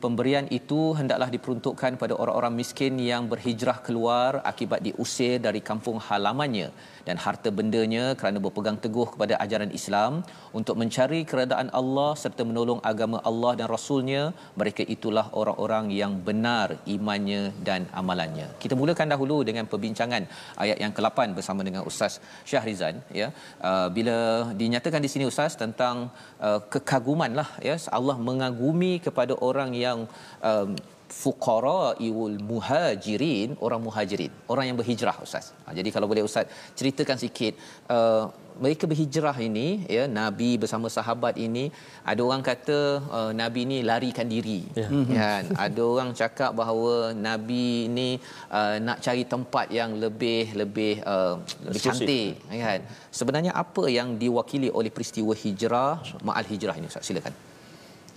pemberian 0.03 0.45
itu 0.59 0.79
hendaklah 0.99 1.29
diperuntukkan 1.35 1.91
pada 2.01 2.13
orang-orang 2.21 2.53
miskin 2.61 2.93
yang 3.11 3.23
berhijrah 3.31 3.77
keluar 3.87 4.31
akibat 4.51 4.79
diusir 4.87 5.35
dari 5.47 5.61
kampung 5.69 5.97
halamannya 6.07 6.69
dan 7.07 7.17
harta 7.25 7.49
bendanya 7.59 8.05
kerana 8.19 8.37
berpegang 8.45 8.77
teguh 8.85 9.07
kepada 9.13 9.33
ajaran 9.43 9.71
Islam 9.79 10.13
untuk 10.59 10.75
mencari 10.81 11.19
keredaan 11.31 11.69
Allah 11.79 12.09
serta 12.23 12.43
menolong 12.49 12.81
agama 12.91 13.17
Allah 13.29 13.51
dan 13.59 13.67
Rasulnya 13.75 14.23
mereka 14.61 14.83
itulah 14.95 15.25
orang-orang 15.41 15.85
yang 16.01 16.13
benar 16.27 16.67
imannya 16.95 17.41
dan 17.69 17.83
amalannya. 18.01 18.47
Kita 18.63 18.75
mulakan 18.81 19.13
dahulu 19.13 19.37
dengan 19.49 19.65
perbincangan 19.71 20.23
ayat 20.63 20.77
yang 20.83 20.93
ke-8 20.97 21.37
bersama 21.37 21.61
dengan 21.67 21.83
Ustaz 21.91 22.13
Syahrizan 22.51 22.95
ya. 23.21 23.29
Uh, 23.69 23.87
bila 23.97 24.17
dinyatakan 24.61 25.01
di 25.05 25.11
sini 25.13 25.25
Ustaz 25.31 25.53
tentang 25.63 25.95
uh, 26.47 26.59
kekaguman 26.73 27.33
lah 27.39 27.49
ya. 27.69 27.75
Allah 27.97 28.17
mengagumi 28.29 28.93
kepada 29.07 29.33
orang 29.47 29.71
yang 29.85 29.99
um, 30.49 30.69
fuqara 31.21 31.95
iul 32.07 32.35
muhajirin 32.49 33.55
orang 33.65 33.81
muhajirin 33.85 34.31
orang 34.51 34.65
yang 34.69 34.77
berhijrah 34.79 35.15
ustaz. 35.25 35.45
Ha, 35.65 35.73
jadi 35.77 35.89
kalau 35.95 36.07
boleh 36.11 36.23
ustaz 36.27 36.45
ceritakan 36.79 37.17
sikit 37.23 37.53
uh, 37.95 38.25
mereka 38.63 38.83
berhijrah 38.91 39.35
ini 39.47 39.67
ya 39.95 40.03
nabi 40.19 40.49
bersama 40.61 40.87
sahabat 40.97 41.37
ini 41.47 41.65
ada 42.11 42.21
orang 42.27 42.43
kata 42.49 42.79
uh, 43.17 43.31
nabi 43.41 43.59
ini 43.67 43.77
larikan 43.89 44.27
diri. 44.33 44.61
Ya. 44.79 44.87
kan? 45.21 45.43
Ada 45.65 45.81
orang 45.93 46.09
cakap 46.21 46.51
bahawa 46.59 47.13
nabi 47.27 47.87
ini 47.89 48.09
uh, 48.59 48.75
nak 48.87 48.99
cari 49.05 49.23
tempat 49.33 49.69
yang 49.79 49.93
lebih 50.03 50.57
lebih 50.61 50.93
uh, 51.13 51.35
lebih 51.67 51.81
cantik 51.85 52.31
kan? 52.67 52.81
Sebenarnya 53.19 53.53
apa 53.63 53.85
yang 53.97 54.17
diwakili 54.23 54.71
oleh 54.73 54.91
peristiwa 54.97 55.33
hijrah 55.43 56.01
ma'al 56.27 56.47
hijrah 56.53 56.75
ini 56.81 56.89
ustaz? 56.91 57.05
Silakan 57.09 57.46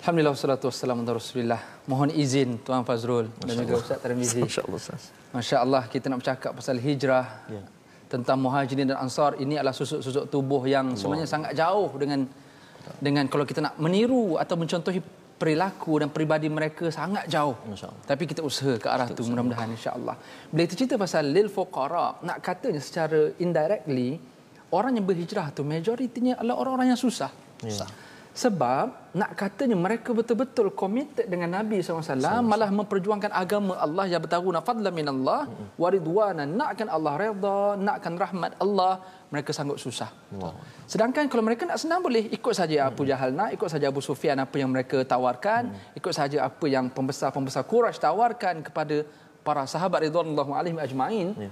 Alhamdulillah 0.01 0.33
wassalatu 0.33 0.73
wassalamu 0.73 1.05
ala 1.05 1.13
Rasulillah. 1.21 1.61
Mohon 1.85 2.17
izin 2.17 2.57
Tuan 2.65 2.89
Fazrul 2.89 3.29
dan 3.45 3.53
juga 3.53 3.85
Ustaz 3.85 4.01
Tarmizi. 4.01 4.41
Masya-Allah 4.41 4.79
Ustaz. 4.81 5.03
Masya-Allah 5.37 5.83
kita 5.93 6.09
nak 6.09 6.25
bercakap 6.25 6.57
pasal 6.57 6.81
hijrah. 6.81 7.27
Ya. 7.53 7.63
Tentang 8.09 8.41
muhajirin 8.41 8.89
dan 8.89 8.97
ansar 8.97 9.37
ini 9.45 9.61
adalah 9.61 9.77
susuk-susuk 9.77 10.33
tubuh 10.33 10.65
yang 10.65 10.97
sebenarnya 10.97 11.29
sangat 11.29 11.53
jauh 11.53 11.93
dengan 12.01 12.25
dengan 12.97 13.29
kalau 13.29 13.45
kita 13.45 13.61
nak 13.61 13.77
meniru 13.77 14.41
atau 14.41 14.57
mencontohi 14.57 15.05
perilaku 15.37 16.01
dan 16.01 16.09
peribadi 16.09 16.49
mereka 16.49 16.89
sangat 16.89 17.29
jauh. 17.29 17.61
Tapi 18.09 18.25
kita 18.25 18.41
usaha 18.41 18.81
ke 18.81 18.89
arah 18.89 19.05
tu 19.13 19.21
mudah-mudahan 19.29 19.69
insya-Allah. 19.77 20.17
Bila 20.49 20.65
kita 20.65 20.81
cerita 20.81 20.97
pasal 20.97 21.29
lil 21.29 21.53
fuqara, 21.53 22.25
nak 22.25 22.41
katanya 22.41 22.81
secara 22.81 23.37
indirectly 23.37 24.17
orang 24.73 24.97
yang 24.97 25.05
berhijrah 25.05 25.53
tu 25.53 25.61
majoritinya 25.61 26.41
adalah 26.41 26.57
orang-orang 26.57 26.97
yang 26.97 27.01
susah. 27.07 27.29
Ya. 27.61 27.85
Sebab 28.31 29.11
nak 29.11 29.31
katanya 29.35 29.75
mereka 29.75 30.15
betul-betul 30.15 30.71
committed 30.71 31.27
dengan 31.27 31.51
Nabi 31.59 31.83
SAW 31.83 32.15
malah 32.47 32.71
memperjuangkan 32.71 33.35
agama 33.35 33.75
Allah 33.75 34.07
yang 34.07 34.23
bertaruna 34.23 34.63
fadla 34.63 34.95
min 34.95 35.03
Allah 35.11 35.51
wa 35.51 35.89
ridwana 35.91 36.47
nakkan 36.47 36.87
Allah 36.87 37.19
redha 37.19 37.75
nakkan 37.75 38.15
rahmat 38.15 38.55
Allah 38.63 39.03
mereka 39.35 39.51
sanggup 39.51 39.83
susah. 39.83 40.11
Wow. 40.39 40.55
Sedangkan 40.87 41.27
kalau 41.27 41.43
mereka 41.43 41.67
nak 41.67 41.83
senang 41.83 42.07
boleh 42.07 42.31
ikut 42.31 42.55
saja 42.55 42.87
Abu 42.87 43.03
Jahal 43.03 43.35
nak, 43.35 43.51
ikut 43.51 43.67
saja 43.67 43.91
Abu 43.91 43.99
Sufyan 43.99 44.39
apa 44.39 44.57
yang 44.63 44.71
mereka 44.71 45.03
tawarkan, 45.03 45.75
ikut 45.99 46.15
saja 46.15 46.47
apa 46.47 46.67
yang 46.71 46.87
pembesar-pembesar 46.87 47.67
Quraisy 47.67 47.99
tawarkan 47.99 48.63
kepada 48.63 49.03
para 49.43 49.67
sahabat 49.67 50.07
ridwanullahu 50.07 50.55
alaihim 50.55 50.79
ajmain. 50.79 51.35
Ya. 51.35 51.51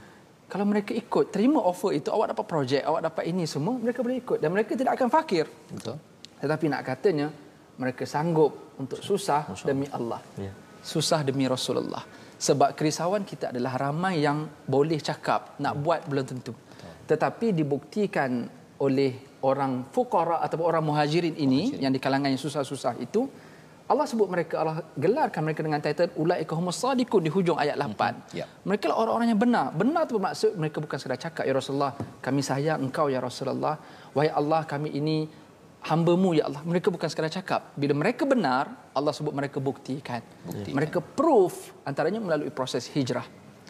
Kalau 0.49 0.65
mereka 0.65 0.97
ikut, 0.97 1.29
terima 1.29 1.61
offer 1.61 1.93
itu, 1.93 2.09
awak 2.09 2.33
dapat 2.33 2.47
projek, 2.49 2.81
awak 2.81 3.05
dapat 3.05 3.29
ini 3.29 3.45
semua, 3.45 3.77
mereka 3.77 4.01
boleh 4.01 4.17
ikut 4.17 4.39
dan 4.41 4.49
mereka 4.49 4.73
tidak 4.81 4.97
akan 4.97 5.09
fakir. 5.13 5.45
betul 5.69 6.01
Tetapi 6.39 6.65
nak 6.71 6.83
katanya 6.87 7.29
mereka 7.79 8.03
sanggup 8.07 8.75
untuk 8.79 9.03
susah 9.03 9.51
demi 9.63 9.87
Allah. 9.91 10.23
Ya. 10.39 10.53
Susah 10.83 11.27
demi 11.27 11.47
Rasulullah. 11.47 12.03
Sebab 12.39 12.79
kerisauan 12.79 13.27
kita 13.27 13.51
adalah 13.51 13.75
ramai 13.91 14.23
yang 14.23 14.47
boleh 14.67 15.03
cakap, 15.03 15.59
nak 15.59 15.75
buat 15.83 16.07
belum 16.07 16.23
tentu. 16.23 16.55
Tetapi 17.09 17.57
dibuktikan 17.57 18.47
oleh 18.79 19.41
orang 19.43 19.91
fuqara 19.91 20.39
ataupun 20.47 20.67
orang 20.67 20.85
muhajirin 20.87 21.35
ini 21.35 21.79
yang 21.83 21.91
di 21.91 21.99
kalangan 21.99 22.31
yang 22.31 22.39
susah-susah 22.39 22.99
itu 23.03 23.27
Allah 23.89 24.05
sebut 24.05 24.29
mereka 24.29 24.61
Allah 24.61 24.85
gelarkan 24.93 25.41
mereka 25.41 25.65
dengan 25.65 25.81
title 25.81 26.13
ulaika 26.21 26.53
humus 26.53 26.77
sadiqun 26.77 27.25
di 27.25 27.33
hujung 27.33 27.57
ayat 27.57 27.81
8. 27.81 28.37
Ya. 28.37 28.45
Mereka 28.69 28.85
lah 28.93 29.01
orang-orang 29.01 29.33
yang 29.33 29.41
benar. 29.41 29.73
Benar 29.73 30.05
tu 30.05 30.21
bermaksud 30.21 30.61
mereka 30.61 30.85
bukan 30.85 30.97
sekadar 31.01 31.17
cakap 31.17 31.49
ya 31.49 31.57
Rasulullah, 31.57 31.97
kami 32.21 32.45
sayang 32.45 32.85
engkau 32.85 33.09
ya 33.09 33.25
Rasulullah. 33.25 33.81
Wahai 34.13 34.29
Allah, 34.29 34.69
kami 34.69 34.93
ini 34.93 35.25
hambamu 35.83 36.35
ya 36.35 36.51
Allah. 36.51 36.63
Mereka 36.67 36.89
bukan 36.91 37.09
sekadar 37.11 37.31
cakap. 37.31 37.75
Bila 37.79 37.95
mereka 37.95 38.27
benar, 38.27 38.73
Allah 38.95 39.13
sebut 39.15 39.35
mereka 39.35 39.59
buktikan. 39.63 40.21
Buktikan. 40.47 40.75
Mereka 40.75 40.99
proof 41.03 41.75
antaranya 41.87 42.19
melalui 42.19 42.51
proses 42.51 42.87
hijrah. 42.91 43.27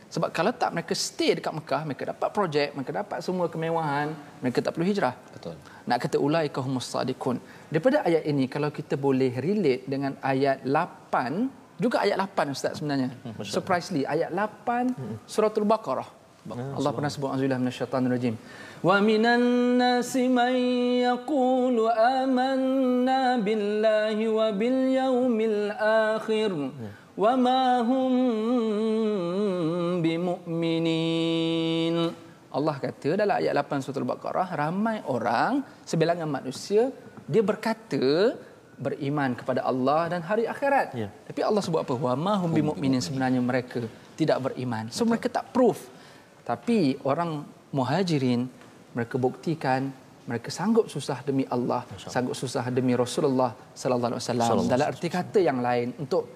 Sebab 0.08 0.32
kalau 0.32 0.56
tak 0.56 0.72
mereka 0.72 0.96
stay 0.96 1.36
dekat 1.36 1.52
Mekah, 1.52 1.84
mereka 1.84 2.16
dapat 2.16 2.28
projek, 2.32 2.72
mereka 2.72 2.92
dapat 3.04 3.20
semua 3.20 3.44
kemewahan, 3.52 4.16
mereka 4.40 4.64
tak 4.64 4.72
perlu 4.72 4.88
hijrah. 4.88 5.12
betul 5.36 5.52
Nak 5.84 5.98
kata 6.00 6.16
ulaika 6.16 6.64
humus 6.64 6.88
sadiqun. 6.88 7.36
Daripada 7.68 8.00
ayat 8.08 8.24
ini 8.24 8.48
kalau 8.48 8.72
kita 8.72 8.96
boleh 8.96 9.36
relate 9.36 9.84
dengan 9.84 10.16
ayat 10.24 10.64
8, 10.64 11.76
juga 11.76 12.00
ayat 12.00 12.16
8 12.24 12.56
ustaz 12.56 12.80
sebenarnya. 12.80 13.12
Surprisingly 13.44 14.08
ayat 14.08 14.32
8 14.32 15.28
suratul 15.28 15.68
Baqarah. 15.68 16.08
Allah 16.48 16.90
pernah 16.96 17.12
sebut 17.12 17.28
auzubillahi 17.28 17.60
minasyaitanir 17.60 18.08
rajim. 18.16 18.34
Yaqulu 21.02 21.90
amanna 21.90 23.34
billahi 23.42 24.30
wa 24.30 24.54
bil 24.54 24.94
yaumil 24.94 25.74
akhir 26.14 26.54
wa 27.18 27.32
ma 27.34 27.82
hum 27.82 28.14
bimu'minin. 29.98 31.96
Allah 32.54 32.76
kata 32.78 33.18
dalam 33.18 33.34
ayat 33.34 33.50
8 33.50 33.82
surah 33.82 33.98
Al-Baqarah 33.98 34.48
ramai 34.54 35.02
orang 35.10 35.66
sebilangan 35.82 36.30
manusia 36.30 36.94
dia 37.26 37.42
berkata 37.42 38.38
beriman 38.78 39.34
kepada 39.34 39.66
Allah 39.66 40.06
dan 40.06 40.22
hari 40.22 40.46
akhirat. 40.46 40.94
Ya. 40.94 41.10
Tapi 41.26 41.42
Allah 41.42 41.66
sebut 41.66 41.82
apa? 41.82 41.98
Wa 41.98 42.14
ma 42.14 42.38
hum 42.38 42.54
bimu'minin 42.54 43.02
sebenarnya 43.02 43.42
mereka 43.42 43.82
tidak 44.14 44.38
beriman. 44.38 44.86
So 44.94 45.02
mereka 45.02 45.26
tak 45.26 45.50
proof. 45.50 45.90
Tapi 46.46 46.94
orang 47.02 47.42
muhajirin 47.74 48.48
mereka 48.96 49.16
buktikan 49.20 49.92
mereka 50.28 50.52
sanggup 50.52 50.92
susah 50.92 51.24
demi 51.24 51.48
Allah, 51.48 51.88
sanggup 51.96 52.36
susah 52.36 52.68
demi 52.68 52.92
Rasulullah 52.92 53.56
sallallahu 53.72 54.20
alaihi 54.20 54.20
wasallam. 54.20 54.68
Dalam 54.68 54.86
arti 54.92 55.08
kata 55.08 55.40
yang 55.40 55.64
lain 55.64 55.96
untuk 55.96 56.28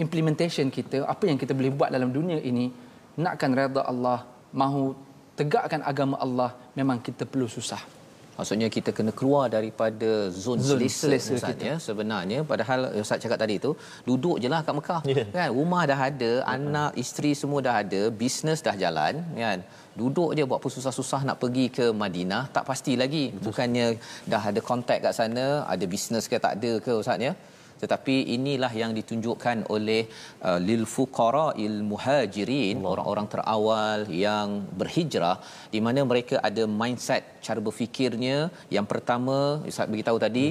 implementation 0.00 0.72
kita, 0.72 1.04
apa 1.04 1.28
yang 1.28 1.36
kita 1.36 1.52
boleh 1.52 1.68
buat 1.68 1.92
dalam 1.92 2.08
dunia 2.08 2.40
ini, 2.40 2.72
nakkan 3.20 3.52
redha 3.52 3.84
Allah, 3.84 4.24
mahu 4.56 4.96
tegakkan 5.36 5.84
agama 5.84 6.16
Allah, 6.16 6.56
memang 6.72 7.04
kita 7.04 7.28
perlu 7.28 7.44
susah. 7.44 7.99
Maksudnya 8.40 8.68
kita 8.76 8.90
kena 8.98 9.12
keluar 9.18 9.44
daripada 9.56 10.10
zon, 10.42 10.58
Zon 10.68 10.80
selesa, 10.80 11.00
selesa 11.02 11.32
Ustaz 11.38 11.50
kita. 11.52 11.64
ya 11.68 11.74
sebenarnya. 11.86 12.38
Padahal 12.52 12.80
Ustaz 13.04 13.20
cakap 13.24 13.38
tadi 13.42 13.56
tu 13.64 13.70
duduk 14.08 14.36
je 14.42 14.48
lah 14.54 14.60
kat 14.66 14.74
Mekah. 14.78 15.02
Ya. 15.12 15.24
kan? 15.36 15.48
Rumah 15.58 15.82
dah 15.90 16.00
ada 16.08 16.30
anak 16.54 16.90
isteri 17.02 17.32
semua 17.40 17.60
dah 17.66 17.74
ada 17.82 18.00
bisnes 18.22 18.60
dah 18.66 18.74
jalan 18.82 19.14
kan? 19.42 19.60
Duduk 20.00 20.30
je 20.38 20.42
buat 20.50 20.58
apa 20.62 20.68
susah-susah 20.76 21.20
nak 21.28 21.36
pergi 21.42 21.66
ke 21.78 21.86
Madinah 22.02 22.42
tak 22.56 22.64
pasti 22.70 22.94
lagi. 23.02 23.24
Bukannya 23.46 23.86
dah 24.32 24.42
ada 24.50 24.60
kontak 24.70 24.98
kat 25.04 25.12
sana 25.20 25.46
ada 25.74 25.84
bisnes 25.94 26.24
ke 26.32 26.36
tak 26.46 26.54
ada 26.58 26.72
ke 26.86 26.92
Ustaz 27.02 27.20
ya 27.28 27.34
tetapi 27.82 28.14
inilah 28.36 28.72
yang 28.82 28.92
ditunjukkan 28.98 29.58
oleh 29.74 30.02
uh, 30.48 30.58
lil 30.68 30.82
fuqara 30.94 31.46
il 31.66 31.76
muhajirin 31.90 32.78
orang-orang 32.92 33.28
terawal 33.34 34.02
yang 34.24 34.48
berhijrah 34.80 35.36
di 35.74 35.80
mana 35.86 36.02
mereka 36.10 36.36
ada 36.48 36.64
mindset 36.80 37.24
cara 37.46 37.60
berfikirnya. 37.68 38.36
Yang 38.76 38.86
pertama 38.92 39.38
Ustaz 39.70 39.90
beritahu 39.94 40.18
tadi 40.26 40.46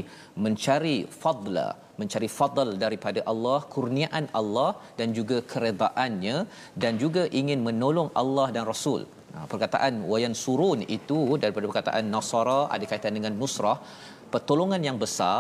mencari 0.46 0.98
fadla 1.22 1.70
mencari 2.02 2.28
fadl 2.40 2.70
daripada 2.84 3.20
Allah 3.32 3.60
kurniaan 3.76 4.26
Allah 4.40 4.72
dan 5.00 5.10
juga 5.20 5.38
keredaannya 5.52 6.38
dan 6.84 6.94
juga 7.04 7.24
ingin 7.40 7.60
menolong 7.68 8.10
Allah 8.22 8.48
dan 8.56 8.66
Rasul. 8.74 9.02
Nah, 9.34 9.46
perkataan 9.52 9.94
wayan 10.12 10.36
surun 10.44 10.80
itu 10.98 11.18
daripada 11.42 11.66
perkataan 11.70 12.06
nasara 12.14 12.60
ada 12.76 12.86
kaitan 12.92 13.14
dengan 13.18 13.34
nusrah 13.42 13.78
pertolongan 14.34 14.82
yang 14.88 14.98
besar 15.04 15.38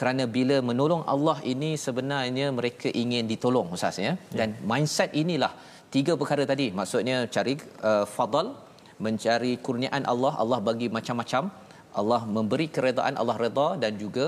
kerana 0.00 0.24
bila 0.36 0.56
menolong 0.68 1.02
Allah 1.12 1.36
ini 1.52 1.70
sebenarnya 1.86 2.46
mereka 2.58 2.88
ingin 3.02 3.24
ditolong 3.32 3.68
ustaz 3.76 3.98
ya. 4.06 4.12
Dan 4.38 4.56
mindset 4.70 5.10
inilah 5.22 5.52
tiga 5.94 6.12
perkara 6.20 6.44
tadi. 6.52 6.66
Maksudnya 6.78 7.16
cari 7.34 7.54
uh, 7.90 8.06
fadal 8.16 8.46
mencari 9.06 9.52
kurniaan 9.66 10.04
Allah. 10.12 10.32
Allah 10.42 10.58
bagi 10.68 10.88
macam-macam. 10.96 11.44
Allah 12.00 12.20
memberi 12.36 12.66
keredaan 12.74 13.14
Allah 13.20 13.36
redha 13.44 13.68
dan 13.82 13.92
juga 14.02 14.26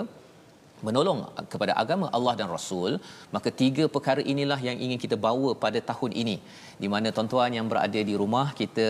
menolong 0.86 1.20
kepada 1.52 1.72
agama 1.82 2.06
Allah 2.16 2.34
dan 2.40 2.48
Rasul 2.56 2.92
maka 3.34 3.48
tiga 3.62 3.84
perkara 3.94 4.22
inilah 4.32 4.58
yang 4.68 4.78
ingin 4.84 4.98
kita 5.04 5.16
bawa 5.26 5.50
pada 5.64 5.80
tahun 5.90 6.12
ini 6.22 6.36
di 6.82 6.88
mana 6.94 7.08
tuan-tuan 7.16 7.50
yang 7.58 7.66
berada 7.72 8.00
di 8.10 8.14
rumah 8.22 8.46
kita 8.60 8.88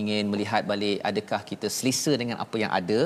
ingin 0.00 0.24
melihat 0.32 0.62
balik 0.72 0.98
adakah 1.10 1.40
kita 1.50 1.68
selesa 1.76 2.12
dengan 2.22 2.36
apa 2.44 2.56
yang 2.62 2.72
ada 2.80 3.00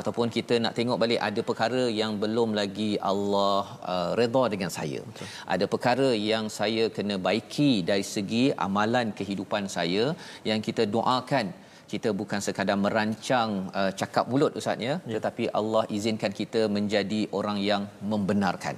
ataupun 0.00 0.28
kita 0.36 0.56
nak 0.64 0.74
tengok 0.78 1.00
balik 1.02 1.20
ada 1.28 1.40
perkara 1.50 1.82
yang 2.00 2.14
belum 2.22 2.52
lagi 2.60 2.90
Allah 3.12 3.64
uh, 3.94 4.10
redha 4.20 4.44
dengan 4.54 4.72
saya 4.78 5.02
Betul. 5.08 5.28
ada 5.56 5.64
perkara 5.74 6.08
yang 6.30 6.46
saya 6.58 6.86
kena 6.96 7.18
baiki 7.28 7.72
dari 7.90 8.06
segi 8.14 8.44
amalan 8.68 9.08
kehidupan 9.20 9.66
saya 9.76 10.06
yang 10.50 10.60
kita 10.68 10.84
doakan 10.96 11.46
kita 11.92 12.10
bukan 12.20 12.40
sekadar 12.46 12.76
merancang 12.84 13.50
uh, 13.80 13.90
cakap 14.00 14.24
mulut 14.32 14.52
ustaz 14.60 14.86
ya. 14.88 14.94
Tetapi 15.16 15.44
Allah 15.60 15.82
izinkan 15.96 16.32
kita 16.40 16.62
menjadi 16.76 17.20
orang 17.38 17.58
yang 17.70 17.82
membenarkan. 18.12 18.76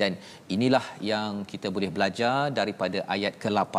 Dan 0.00 0.12
inilah 0.56 0.84
yang 1.12 1.32
kita 1.52 1.68
boleh 1.76 1.90
belajar 1.96 2.36
daripada 2.58 2.98
ayat 3.14 3.34
ke-8 3.42 3.76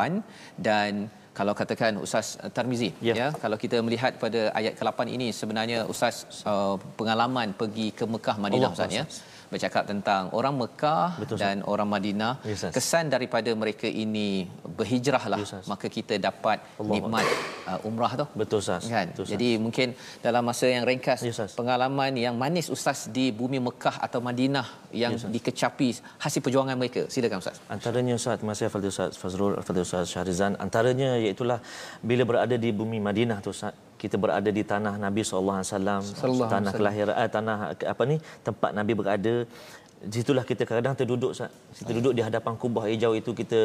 dan 0.67 0.91
kalau 1.38 1.53
katakan 1.59 1.93
Ustaz 2.05 2.27
Tarmizi 2.55 2.89
Ya. 3.07 3.13
ya 3.21 3.27
kalau 3.43 3.57
kita 3.63 3.77
melihat 3.85 4.13
pada 4.23 4.41
ayat 4.59 4.73
ke-8 4.79 4.99
ini 5.15 5.27
sebenarnya 5.39 5.79
Ustaz 5.93 6.15
uh, 6.51 6.75
pengalaman 6.99 7.51
pergi 7.61 7.88
ke 7.99 8.05
Mekah 8.13 8.38
Madinah 8.43 8.71
Allah, 8.71 8.75
Ustaz 8.77 8.99
ya 8.99 9.05
bercakap 9.55 9.83
tentang 9.91 10.21
orang 10.37 10.55
Mekah 10.61 11.07
Betul, 11.21 11.37
dan 11.43 11.55
orang 11.73 11.87
Madinah 11.87 12.33
Ustaz. 12.55 12.71
kesan 12.77 13.05
daripada 13.15 13.49
mereka 13.63 13.87
ini 14.03 14.27
berhijrahlah 14.79 15.39
Ustaz. 15.45 15.63
maka 15.71 15.87
kita 15.97 16.15
dapat 16.27 16.57
Allah 16.81 16.93
nikmat 16.95 17.25
uh, 17.71 17.87
umrah 17.89 18.11
tu 18.21 18.25
Betul 18.41 18.59
Ustaz. 18.63 18.83
kan 18.95 19.07
Betul, 19.11 19.23
Ustaz. 19.25 19.33
jadi 19.33 19.49
mungkin 19.65 19.87
dalam 20.25 20.43
masa 20.49 20.65
yang 20.75 20.83
ringkas 20.91 21.19
Ustaz. 21.33 21.51
pengalaman 21.59 22.11
yang 22.25 22.35
manis 22.43 22.67
ustaz 22.67 22.99
di 23.17 23.25
bumi 23.39 23.59
Mekah 23.67 23.95
atau 24.07 24.19
Madinah 24.29 24.67
yang 25.03 25.13
Ya, 25.15 25.19
Ustaz. 25.19 25.31
dikecapi 25.35 25.87
hasil 26.23 26.39
perjuangan 26.45 26.75
mereka 26.81 27.01
silakan 27.13 27.39
ustaz 27.43 27.57
Antaranya 27.75 28.13
Ustaz, 28.19 28.35
terima 28.39 28.53
kasih 28.55 28.71
Fadil 28.73 28.91
Ustaz 28.95 29.13
Fazrul, 29.21 29.53
Fadil 29.67 29.83
Ustaz 29.87 30.05
Syahrizan. 30.13 30.53
Antaranya 30.65 31.09
iaitulah 31.23 31.59
bila 32.09 32.23
berada 32.29 32.55
di 32.57 32.69
bumi 32.79 32.97
Madinah 33.07 33.37
tu 33.45 33.51
Ustaz, 33.55 33.73
kita 34.01 34.15
berada 34.23 34.49
di 34.58 34.63
tanah 34.71 34.93
Nabi 35.05 35.21
sallallahu 35.27 35.60
alaihi 35.60 35.71
wasallam, 35.71 36.01
tanah 36.53 36.71
kelahiran 36.79 37.15
eh, 37.23 37.29
tanah 37.38 37.58
apa 37.93 38.03
ni 38.12 38.17
tempat 38.47 38.71
Nabi 38.79 38.93
berada. 38.99 39.36
Di 40.05 40.21
situlah 40.21 40.45
kita 40.49 40.63
kadang 40.69 40.93
terduduk. 40.99 41.31
Kita 41.79 41.91
duduk 41.97 42.13
di 42.17 42.21
hadapan 42.21 42.53
kubah 42.62 42.86
hijau 42.91 43.17
itu 43.17 43.31
kita 43.34 43.62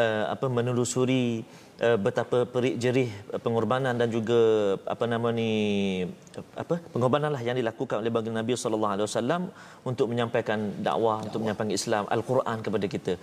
uh, 0.00 0.24
apa 0.34 0.46
menelusuri 0.46 1.42
uh, 1.86 1.98
betapa 2.04 2.38
perik 2.54 2.76
jerih 2.82 3.10
pengorbanan 3.44 3.94
dan 4.00 4.06
juga 4.16 4.38
apa 4.94 5.04
nama 5.10 5.28
ni 5.38 5.50
apa 6.62 6.78
pengorbananlah 6.94 7.42
yang 7.48 7.56
dilakukan 7.58 7.98
oleh 7.98 8.12
baginda 8.14 8.38
Nabi 8.44 8.54
sallallahu 8.54 8.94
alaihi 8.94 9.06
wasallam 9.08 9.42
untuk 9.90 10.06
menyampaikan 10.12 10.60
dakwah, 10.86 11.18
untuk 11.26 11.40
menyampaikan 11.42 11.74
Islam, 11.80 12.04
al-Quran 12.16 12.58
kepada 12.62 12.86
kita. 12.94 13.14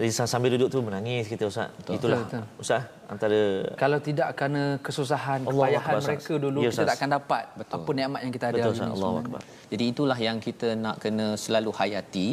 Jadi 0.00 0.10
sambil 0.32 0.50
duduk 0.56 0.70
tu 0.74 0.80
menangis 0.82 1.30
kita 1.30 1.46
Ustaz. 1.52 1.70
Itulah 1.98 2.26
Betul, 2.26 2.42
Ustaz 2.64 2.99
antara 3.14 3.40
Kalau 3.82 3.98
tidak 4.08 4.28
kerana 4.38 4.62
kesusahan, 4.86 5.40
Allahu 5.42 5.58
kepayahan 5.60 5.94
Ustaz. 5.98 6.06
mereka 6.08 6.34
dulu, 6.44 6.58
Ya, 6.64 6.70
kita 6.72 6.84
tak 6.90 6.96
akan 6.98 7.10
dapat 7.18 7.44
Betul. 7.60 7.76
apa 7.76 7.90
nikmat 7.98 8.20
yang 8.24 8.34
kita 8.36 8.46
ada 8.50 8.58
betul 8.58 8.72
hari 8.72 9.06
ini. 9.10 9.20
Akbar. 9.24 9.42
jadi 9.72 9.84
itulah 9.92 10.18
yang 10.28 10.38
kita 10.48 10.68
nak 10.84 10.96
kena 11.02 11.26
selalu 11.44 11.70
hayati 11.80 12.28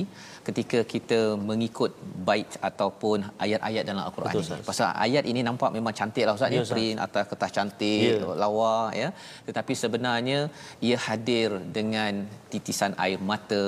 ketika 0.47 0.79
kita 0.93 1.19
mengikut 1.49 1.91
bait 2.27 2.51
ataupun 2.69 3.17
ayat-ayat 3.45 3.83
dalam 3.89 4.03
al-Quran 4.07 4.31
Betul, 4.37 4.45
ini 4.57 4.67
pasal 4.69 4.87
ayat 5.05 5.23
ini 5.31 5.41
nampak 5.49 5.69
memang 5.77 5.93
cantik 5.99 6.23
lah 6.27 6.35
ustaz 6.37 6.53
Ya, 6.55 6.61
ya 6.63 6.69
print 6.71 6.97
atas 7.05 7.23
kertas 7.31 7.51
cantik 7.57 8.11
Ya. 8.21 8.31
lawa 8.43 8.75
ya 9.01 9.09
tetapi 9.47 9.73
sebenarnya 9.83 10.39
ia 10.87 10.97
hadir 11.07 11.49
dengan 11.77 12.13
titisan 12.53 12.93
air 13.05 13.19
mata 13.31 13.65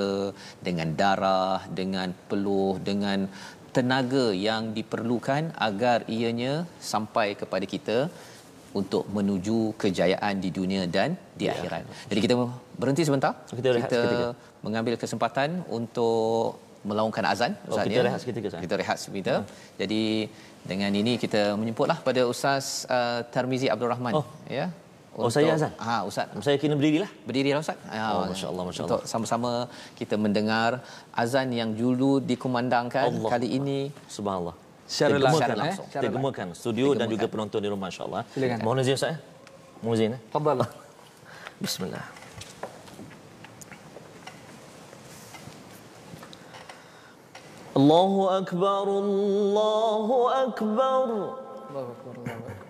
dengan 0.66 0.88
darah 1.00 1.60
dengan 1.80 2.08
peluh 2.30 2.74
dengan 2.90 3.18
tenaga 3.76 4.24
yang 4.48 4.62
diperlukan 4.78 5.42
agar 5.68 5.98
ianya 6.16 6.52
sampai 6.92 7.28
kepada 7.40 7.66
kita 7.74 7.98
untuk 8.80 9.04
menuju 9.16 9.58
kejayaan 9.82 10.34
di 10.44 10.50
dunia 10.58 10.82
dan 10.96 11.18
di 11.38 11.44
ya. 11.46 11.54
akhirat. 11.54 11.82
Jadi 12.10 12.20
kita 12.24 12.34
berhenti 12.80 13.02
sebentar. 13.08 13.32
Kita 13.60 13.68
rehat 13.76 13.90
kita 13.90 14.00
seketika. 14.02 14.28
mengambil 14.66 14.94
kesempatan 15.02 15.50
untuk 15.78 16.60
melaungkan 16.90 17.24
azan 17.32 17.52
Oh, 17.66 17.74
Ustaz, 17.74 17.84
kita 17.90 18.00
ya. 18.00 18.06
rehat 18.08 18.20
seketika, 18.22 18.46
Ustaz. 18.50 18.62
Kita 18.64 18.74
rehat 18.82 18.96
sebentar. 19.04 19.38
Jadi 19.80 20.02
dengan 20.70 20.92
ini 21.02 21.12
kita 21.24 21.42
menjemputlah 21.60 21.98
pada 22.08 22.22
Ustaz 22.32 22.64
uh, 22.96 23.20
Tarmizi 23.34 23.66
Abdul 23.74 23.90
Rahman 23.94 24.14
Oh. 24.20 24.26
ya. 24.58 24.66
Oh, 25.18 25.26
saya 25.28 25.52
azan? 25.58 25.72
Ha 25.76 26.06
Ustaz. 26.06 26.30
Saya 26.38 26.56
kena 26.56 26.78
berdirilah. 26.78 27.10
Berdirilah 27.26 27.60
Ustaz. 27.60 27.76
Ha, 27.90 28.14
Oh, 28.14 28.24
Masya 28.30 28.46
Allah, 28.46 28.64
Masya 28.70 28.82
Untuk 28.86 29.00
sama-sama 29.04 29.50
kita 29.98 30.14
mendengar 30.14 30.80
azan 31.12 31.50
yang 31.50 31.74
dulu 31.74 32.22
dikumandangkan 32.22 33.10
Allah. 33.10 33.30
kali 33.30 33.58
ini 33.58 33.90
Subhanallah. 34.06 34.54
Secara 34.86 35.18
langsung, 35.18 35.46
eh? 35.66 35.76
Kita 35.90 36.08
gemakan 36.10 36.48
studio 36.54 36.94
dan 36.94 37.06
juga 37.06 37.26
penonton 37.26 37.58
di 37.62 37.68
rumah 37.70 37.90
insya-Allah. 37.90 38.22
Mohon 38.62 38.82
izin 38.82 38.94
Ustaz. 38.94 39.14
eh? 39.14 39.18
Mohon 39.82 39.94
izin. 39.98 40.10
eh? 40.14 40.20
Tafadhal. 40.30 40.68
Bismillah. 41.60 42.04
Allahu 47.76 48.28
akbar 48.34 48.84
Allahu 48.86 50.16
akbar 50.28 51.06
Allahu 51.70 51.90
Akbar, 51.94 52.14
Allahu 52.18 52.44
Akbar. 52.50 52.69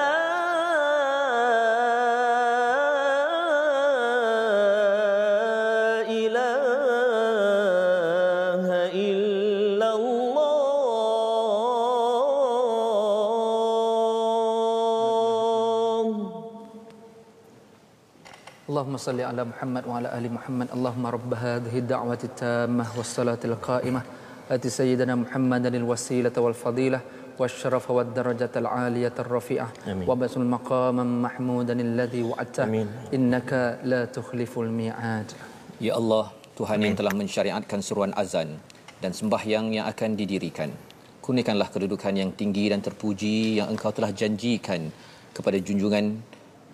اللهم 18.90 18.96
صل 18.98 19.14
على 19.22 19.46
محمد 19.46 19.86
وعلى 19.86 20.08
ال 20.10 20.26
محمد 20.26 20.68
اللهم 20.74 21.04
رب 21.06 21.32
هذه 21.38 21.74
الدعوه 21.86 22.22
التامه 22.30 22.86
والصلاه 22.98 23.38
القائمه 23.38 24.02
ات 24.50 24.64
سيدنا 24.66 25.14
محمدا 25.14 25.70
الوسيله 25.70 26.34
والفضيله 26.34 27.00
والشرف 27.38 27.84
والدرجة 27.96 28.54
العالية 28.62 29.16
الرفيعة 29.22 29.68
آمين. 29.86 30.06
وبس 30.10 30.34
المقام 30.42 30.98
محمودا 30.98 31.74
الذي 31.88 32.22
وعدته 32.26 32.64
آمين. 32.66 32.86
إنك 33.14 33.50
لا 33.86 34.02
تخلف 34.10 34.52
الميعاد 34.58 35.28
Ya 35.78 35.94
Allah, 35.94 36.34
Tuhan 36.58 36.82
yang 36.82 36.98
telah 36.98 37.14
mensyariatkan 37.14 37.78
seruan 37.86 38.10
azan 38.18 38.58
dan 38.98 39.14
sembahyang 39.14 39.78
yang 39.78 39.86
akan 39.86 40.18
didirikan. 40.18 40.74
Kurniakanlah 41.22 41.70
kedudukan 41.70 42.18
yang 42.18 42.34
tinggi 42.34 42.66
dan 42.74 42.82
terpuji 42.82 43.62
yang 43.62 43.70
Engkau 43.70 43.94
telah 43.94 44.10
janjikan 44.10 44.90
kepada 45.30 45.54
junjungan 45.62 46.29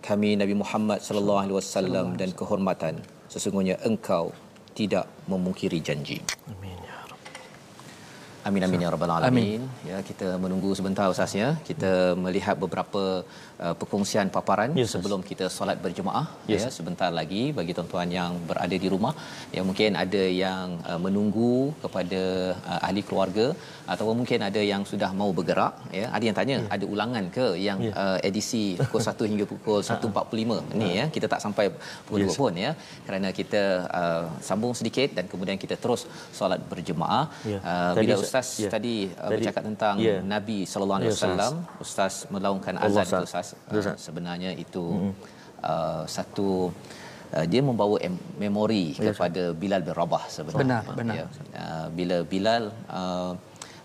kami 0.07 0.39
Nabi 0.39 0.55
Muhammad 0.55 1.03
sallallahu 1.03 1.39
alaihi 1.43 1.57
wasallam 1.59 2.15
dan 2.15 2.31
kehormatan. 2.31 3.03
Sesungguhnya 3.27 3.75
Engkau 3.83 4.31
tidak 4.71 5.03
memungkiri 5.27 5.83
janji. 5.83 6.23
Amin 6.47 6.79
ya. 6.79 6.96
Amin 8.47 8.63
amin 8.65 8.79
ya 8.85 8.89
rabbal 8.93 9.11
alamin. 9.17 9.61
Ya 9.89 9.97
kita 10.09 10.27
menunggu 10.43 10.69
sebentar 10.79 11.05
Ustaz 11.13 11.33
ya. 11.41 11.49
Kita 11.69 11.91
melihat 12.25 12.55
beberapa 12.63 13.03
uh, 13.65 13.75
perkongsian 13.79 14.27
paparan 14.35 14.71
Ustaz. 14.75 14.91
sebelum 14.93 15.19
kita 15.29 15.45
solat 15.57 15.77
berjemaah 15.85 16.25
Ya, 16.51 16.59
ya 16.63 16.69
sebentar 16.77 17.09
lagi 17.19 17.43
bagi 17.57 17.71
tuan-tuan 17.77 18.09
yang 18.19 18.31
berada 18.49 18.75
di 18.83 18.89
rumah 18.93 19.13
yang 19.55 19.65
mungkin 19.69 19.91
ada 20.03 20.23
yang 20.45 20.65
uh, 20.91 20.99
menunggu 21.05 21.53
kepada 21.83 22.21
uh, 22.71 22.79
ahli 22.87 23.01
keluarga 23.09 23.47
ataupun 23.93 24.15
mungkin 24.21 24.39
ada 24.49 24.61
yang 24.71 24.81
sudah 24.91 25.11
mau 25.21 25.29
bergerak 25.39 25.73
ya. 25.99 26.05
Ada 26.15 26.23
yang 26.29 26.37
tanya 26.39 26.57
ada 26.75 26.85
ulangan 26.93 27.25
ke 27.37 27.47
yang 27.67 27.77
Ya. 27.87 27.93
uh, 28.03 28.17
edisi 28.29 28.63
pukul 28.79 29.01
1 29.03 29.29
hingga 29.31 29.45
pukul 29.53 29.79
1.45 29.89 30.79
ni 30.79 30.89
ya. 30.99 31.05
Kita 31.17 31.27
tak 31.35 31.41
sampai 31.45 31.65
pukul 32.07 32.23
Ya, 32.23 32.31
2 32.31 32.39
pun 32.41 32.53
ya. 32.65 32.71
Kerana 33.07 33.29
kita 33.39 33.63
uh, 33.99 34.23
sambung 34.47 34.73
sedikit 34.79 35.09
dan 35.17 35.27
kemudian 35.31 35.59
kita 35.63 35.75
terus 35.83 36.01
solat 36.39 36.61
berjemaah. 36.71 37.23
Ya. 37.53 37.59
Uh, 37.71 37.91
bila 37.99 38.15
Ustaz- 38.17 38.35
ustaz 38.45 38.63
ya. 38.65 38.69
tadi 38.75 38.95
uh, 39.13 39.29
bercakap 39.31 39.63
tentang 39.69 39.95
ya. 39.99 40.15
Nabi 40.33 40.57
sallallahu 40.71 40.99
alaihi 41.01 41.11
Ya, 41.11 41.17
wasallam, 41.17 41.53
ustaz 41.85 42.13
melaungkan 42.33 42.75
Allah, 42.77 43.01
azan 43.03 43.21
tu 43.21 43.25
Ustaz. 43.27 43.47
ustaz. 43.47 43.47
Ya, 43.71 43.79
Ustaz. 43.81 43.95
Uh, 43.95 43.97
sebenarnya 44.05 44.51
itu 44.63 44.83
uh, 45.63 46.03
satu 46.05 46.49
uh, 47.35 47.45
dia 47.51 47.61
membawa 47.69 47.95
em- 48.07 48.21
memori 48.37 48.85
kepada 48.93 49.43
Bilal 49.61 49.81
bin 49.87 49.93
Rabah 50.01 50.23
sebenarnya. 50.29 50.81
Benar, 50.83 50.83
benar. 50.99 51.15
Ya. 51.19 51.25
Uh, 51.55 51.87
bila 51.97 52.17
Bilal 52.23 52.63
uh, 52.91 53.31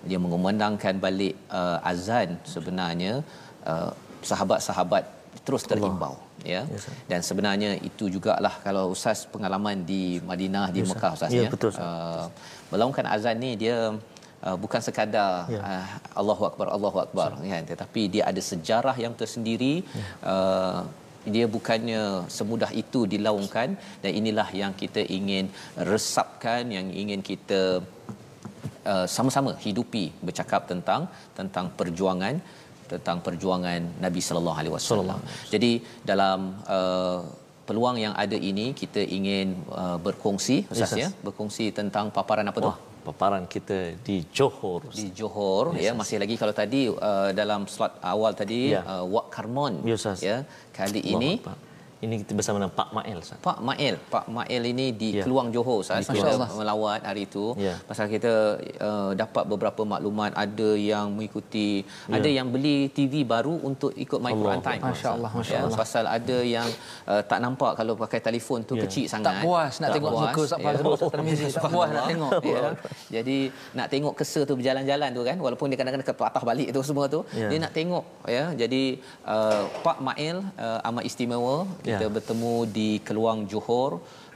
dia 0.03 0.19
mengumandangkan 0.19 0.95
balik 0.99 1.35
uh, 1.49 1.79
azan 1.87 2.35
sebenarnya 2.45 3.23
uh, 3.62 3.91
sahabat-sahabat 4.23 5.05
terus 5.47 5.62
terimbau 5.67 6.15
ya 6.43 6.62
Yes, 6.71 6.87
sir. 6.87 6.95
dan 7.11 7.21
sebenarnya 7.23 7.71
itu 7.88 8.11
jugalah 8.11 8.55
kalau 8.67 8.91
ustaz 8.95 9.27
pengalaman 9.31 9.87
di 9.87 10.19
Madinah 10.23 10.75
di 10.75 10.83
Yes. 10.83 10.91
Mekah 10.91 11.11
ustaz 11.17 11.31
Ya, 11.31 11.47
ya 11.47 11.51
betul, 11.55 11.71
sir. 11.71 11.83
uh, 11.83 12.27
melaungkan 12.75 13.07
azan 13.07 13.38
ni 13.38 13.55
dia 13.55 13.95
uh, 14.47 14.57
bukan 14.63 14.81
sekadar 14.87 15.31
Ya. 15.55 15.61
uh, 15.71 15.87
Allahu 16.21 16.43
akbar 16.51 16.67
Allahu 16.77 16.99
akbar 17.05 17.29
kan 17.53 17.65
tetapi 17.73 18.03
dia 18.15 18.25
ada 18.31 18.43
sejarah 18.51 18.97
yang 19.05 19.15
tersendiri 19.23 19.75
Ya. 20.01 20.05
uh, 20.33 20.81
dia 21.35 21.47
bukannya 21.57 22.03
semudah 22.37 22.71
itu 22.83 23.01
dilaungkan 23.13 23.69
dan 24.03 24.11
inilah 24.21 24.49
yang 24.61 24.73
kita 24.83 25.03
ingin 25.19 25.45
resapkan 25.91 26.63
yang 26.77 26.87
ingin 27.03 27.21
kita 27.31 27.61
uh, 28.93 29.07
sama-sama 29.17 29.53
hidupi 29.67 30.05
bercakap 30.27 30.63
tentang 30.73 31.03
tentang 31.39 31.69
perjuangan 31.79 32.37
tentang 32.93 33.19
perjuangan 33.27 33.81
Nabi 34.05 34.21
sallallahu 34.27 34.59
alaihi 34.61 34.75
wasallam. 34.77 35.21
Jadi 35.53 35.73
dalam 36.11 36.41
uh, 36.77 37.21
peluang 37.69 37.97
yang 38.05 38.15
ada 38.25 38.37
ini 38.51 38.67
kita 38.81 39.01
ingin 39.19 39.49
uh, 39.83 39.99
berkongsi 40.07 40.57
Ustaz 40.73 40.93
Yes, 40.93 41.01
ya, 41.03 41.09
berkongsi 41.27 41.65
tentang 41.79 42.07
paparan 42.17 42.51
apa 42.51 42.59
tu? 42.67 42.73
Paparan 43.03 43.45
kita 43.51 43.99
di 44.07 44.23
Johor. 44.31 44.87
di 44.95 45.11
Johor 45.11 45.75
yes, 45.75 45.83
ya 45.87 45.93
masih 45.93 46.17
lagi 46.23 46.35
kalau 46.38 46.55
tadi 46.55 46.87
uh, 46.87 47.31
dalam 47.35 47.67
slot 47.67 47.99
awal 48.01 48.33
tadi 48.33 48.71
Ya. 48.75 48.83
uh, 48.87 49.05
Wak 49.05 49.27
Karmon 49.35 49.83
Ya, 49.83 49.97
ya 50.23 50.37
kali 50.71 51.03
Allahu 51.03 51.12
ini 51.19 51.31
Akbar. 51.43 51.57
Ini 52.03 52.19
kita 52.19 52.35
bersama 52.35 52.59
dengan 52.59 52.75
Pak 52.75 52.91
Mael. 52.91 53.15
Ustaz. 53.17 53.38
Pak 53.38 53.62
Mail 53.62 53.95
Pak 54.05 54.27
Mail 54.27 54.62
ini 54.67 54.91
di 54.91 55.09
Ya. 55.12 55.23
Keluang 55.23 55.49
Johor 55.49 55.81
Ustaz 55.81 56.03
kita 56.03 56.35
Keluang. 56.35 56.51
melawat 56.53 57.01
hari 57.01 57.25
itu 57.25 57.55
Ya. 57.55 57.79
pasal 57.81 58.09
kita 58.09 58.33
uh, 58.81 59.15
dapat 59.15 59.47
beberapa 59.47 59.85
maklumat 59.85 60.35
ada 60.35 60.71
yang 60.75 61.12
mengikuti 61.12 61.87
Ya. 62.11 62.19
ada 62.19 62.27
yang 62.27 62.51
beli 62.51 62.91
TV 62.91 63.23
baru 63.23 63.55
untuk 63.62 63.95
ikut 63.95 64.19
My 64.19 64.35
Quran. 64.35 64.59
Time 64.59 64.83
Masya 64.83 65.09
Allah, 65.12 65.31
Masya 65.31 65.53
ya, 65.53 65.61
Allah. 65.62 65.79
pasal 65.79 66.05
ada 66.09 66.38
yang 66.43 66.67
uh, 67.07 67.23
tak 67.23 67.38
nampak 67.38 67.73
kalau 67.77 67.95
pakai 67.95 68.19
telefon 68.21 68.65
tu 68.65 68.75
Ya. 68.75 68.83
kecil 68.83 69.07
sangat 69.07 69.38
Tak 69.38 69.47
puas 69.47 69.73
nak 69.79 69.88
tengok 69.93 70.11
muka 70.12 70.41
Ustaz 70.43 70.59
Fazrul, 70.59 70.93
Ustaz 70.93 71.11
Tarmizi. 71.12 71.45
Tak 71.55 71.71
puas 71.71 71.88
nak 71.88 72.05
tengok. 72.05 72.31
ya. 72.43 72.62
Jadi 73.12 73.38
nak 73.73 73.87
tengok 73.87 74.15
kesa 74.17 74.43
tu 74.43 74.59
berjalan-jalan 74.59 75.09
tu 75.09 75.23
kan 75.23 75.37
walaupun 75.38 75.71
dia 75.71 75.79
kadang-kadang 75.79 76.09
kepatah 76.09 76.43
balik 76.43 76.69
tu 76.69 76.83
semua 76.83 77.07
tu 77.07 77.23
Ya. 77.31 77.47
dia 77.47 77.59
nak 77.61 77.71
tengok 77.71 78.03
ya. 78.27 78.51
Jadi 78.57 78.99
uh, 79.23 79.71
Pak 79.81 80.03
Mail 80.03 80.43
uh, 80.57 80.83
amat 80.83 81.07
istimewa 81.07 81.62
kita 81.93 82.07
Ya. 82.07 82.11
bertemu 82.11 82.55
di 82.69 82.89
Keluang 83.07 83.45
Johor. 83.47 83.93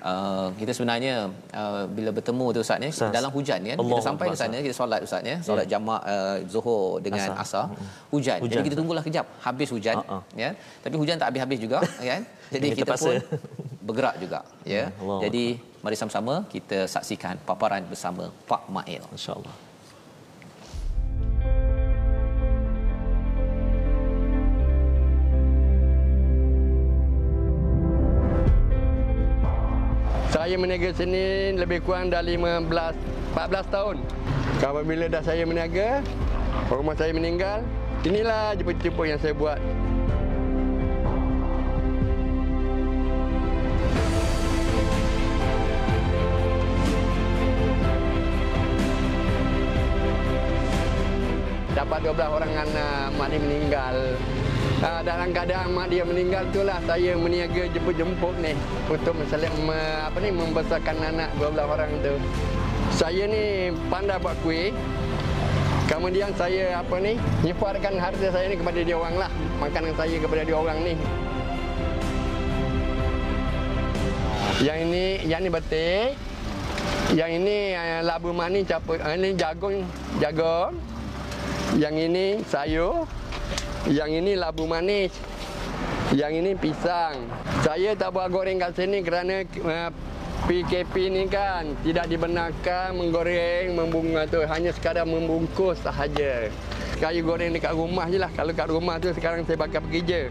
Uh, 0.07 0.55
kita 0.55 0.71
sebenarnya 0.71 1.15
uh, 1.51 1.83
bila 1.91 2.15
bertemu 2.15 2.55
tu 2.55 2.61
Ustaz 2.63 2.79
ni 2.79 2.95
Ustaz. 2.95 3.11
dalam 3.11 3.27
hujan 3.35 3.59
kan 3.59 3.75
Allah 3.75 3.91
kita 3.91 4.03
sampai 4.07 4.27
di 4.31 4.39
sana 4.39 4.57
kita 4.63 4.75
solat 4.77 5.01
Ustaz 5.03 5.19
ya 5.27 5.37
solat 5.43 5.67
jamak 5.67 5.99
uh, 6.07 6.37
Zuhur 6.47 7.03
dengan 7.03 7.27
Asar. 7.35 7.43
Asar. 7.43 7.67
Hujan. 8.15 8.39
Hujan, 8.39 8.51
jadi 8.53 8.63
kita 8.63 8.77
tunggulah 8.79 9.03
kejap. 9.03 9.27
Habis 9.43 9.69
hujan 9.75 9.97
Ha-ha. 9.99 10.19
ya. 10.39 10.51
Tapi 10.79 10.95
hujan 10.95 11.19
tak 11.19 11.27
habis-habis 11.35 11.59
juga 11.59 11.79
kan? 12.11 12.23
Jadi 12.55 12.67
Kita 12.79 12.95
pun 12.95 13.15
bergerak 13.87 14.15
juga 14.23 14.39
ya. 14.63 14.85
Allah 14.95 15.19
jadi 15.27 15.45
mari 15.83 15.97
sama-sama 15.99 16.35
kita 16.47 16.87
saksikan 16.87 17.43
paparan 17.43 17.83
bersama 17.91 18.31
Pak 18.47 18.63
Mail. 18.71 19.03
InsyaAllah. 19.11 19.55
Saya 30.47 30.63
meniaga 30.63 30.95
sini 30.95 31.59
lebih 31.59 31.83
kurang 31.83 32.07
dah 32.07 32.23
15 32.23 32.71
14 32.71 33.67
tahun. 33.67 33.99
Apabila 34.63 35.11
dah 35.11 35.19
saya 35.19 35.43
meniaga, 35.43 36.07
rumah 36.71 36.95
saya 36.95 37.11
meninggal, 37.11 37.67
inilah 38.07 38.55
jemput-jemput 38.55 39.11
yang 39.11 39.19
saya 39.19 39.35
buat. 39.35 39.59
Dapat 51.75 51.99
12 52.07 52.23
orang 52.23 52.53
anak, 52.55 53.07
mak 53.19 53.35
dia 53.35 53.43
meninggal. 53.43 53.97
Ha, 54.77 55.01
dalam 55.01 55.33
keadaan 55.33 55.73
mak 55.73 55.89
dia 55.89 56.05
meninggal 56.05 56.45
itulah 56.53 56.77
saya 56.85 57.17
meniaga 57.17 57.65
jemput-jemput 57.73 58.37
ni 58.45 58.53
untuk 58.93 59.17
meselit, 59.17 59.49
me, 59.65 59.73
apa 60.05 60.21
ni 60.21 60.29
membesarkan 60.29 60.97
anak 61.01 61.33
12 61.41 61.65
orang 61.65 61.91
tu. 62.05 62.13
Saya 62.93 63.25
ni 63.25 63.73
pandai 63.89 64.21
buat 64.21 64.37
kuih. 64.45 64.77
Kemudian 65.89 66.29
saya 66.37 66.85
apa 66.85 66.93
ni 67.01 67.17
nyifarkan 67.41 67.97
harta 67.97 68.29
saya 68.29 68.53
ni 68.53 68.61
kepada 68.61 68.85
dia 68.85 69.01
orang 69.01 69.17
lah. 69.17 69.31
Makanan 69.65 69.97
saya 69.97 70.17
kepada 70.21 70.45
dia 70.45 70.57
orang 70.61 70.79
ni. 70.85 70.95
Yang 74.61 74.79
ini 74.93 75.05
yang 75.25 75.41
ni 75.41 75.49
betik. 75.49 76.21
Yang 77.17 77.31
ini 77.41 77.57
uh, 77.73 78.01
labu 78.05 78.35
manis 78.37 78.69
capur 78.69 79.01
uh, 79.01 79.17
ini 79.17 79.33
jagung 79.41 79.89
jagung. 80.21 80.77
Yang 81.81 81.95
ini 82.13 82.25
sayur. 82.45 83.09
Yang 83.87 84.11
ini 84.19 84.33
labu 84.35 84.67
manis. 84.67 85.15
Yang 86.11 86.33
ini 86.43 86.53
pisang. 86.59 87.23
Saya 87.63 87.95
tak 87.95 88.19
buat 88.19 88.31
goreng 88.35 88.59
kat 88.59 88.75
sini 88.75 88.99
kerana 89.03 89.47
uh, 89.63 89.91
PKP 90.47 91.11
ni 91.11 91.27
kan 91.31 91.71
tidak 91.87 92.11
dibenarkan 92.11 92.99
menggoreng, 92.99 93.75
membunga 93.79 94.27
tu 94.27 94.43
hanya 94.43 94.75
sekadar 94.75 95.07
membungkus 95.07 95.79
sahaja. 95.87 96.51
Kayu 96.99 97.23
goreng 97.23 97.55
dekat 97.55 97.79
rumah 97.79 98.11
je 98.11 98.19
lah. 98.19 98.31
Kalau 98.35 98.53
kat 98.55 98.69
rumah 98.71 98.99
tu 98.99 99.15
sekarang 99.15 99.47
saya 99.47 99.55
bakar 99.55 99.79
pergi 99.87 100.01
je. 100.03 100.23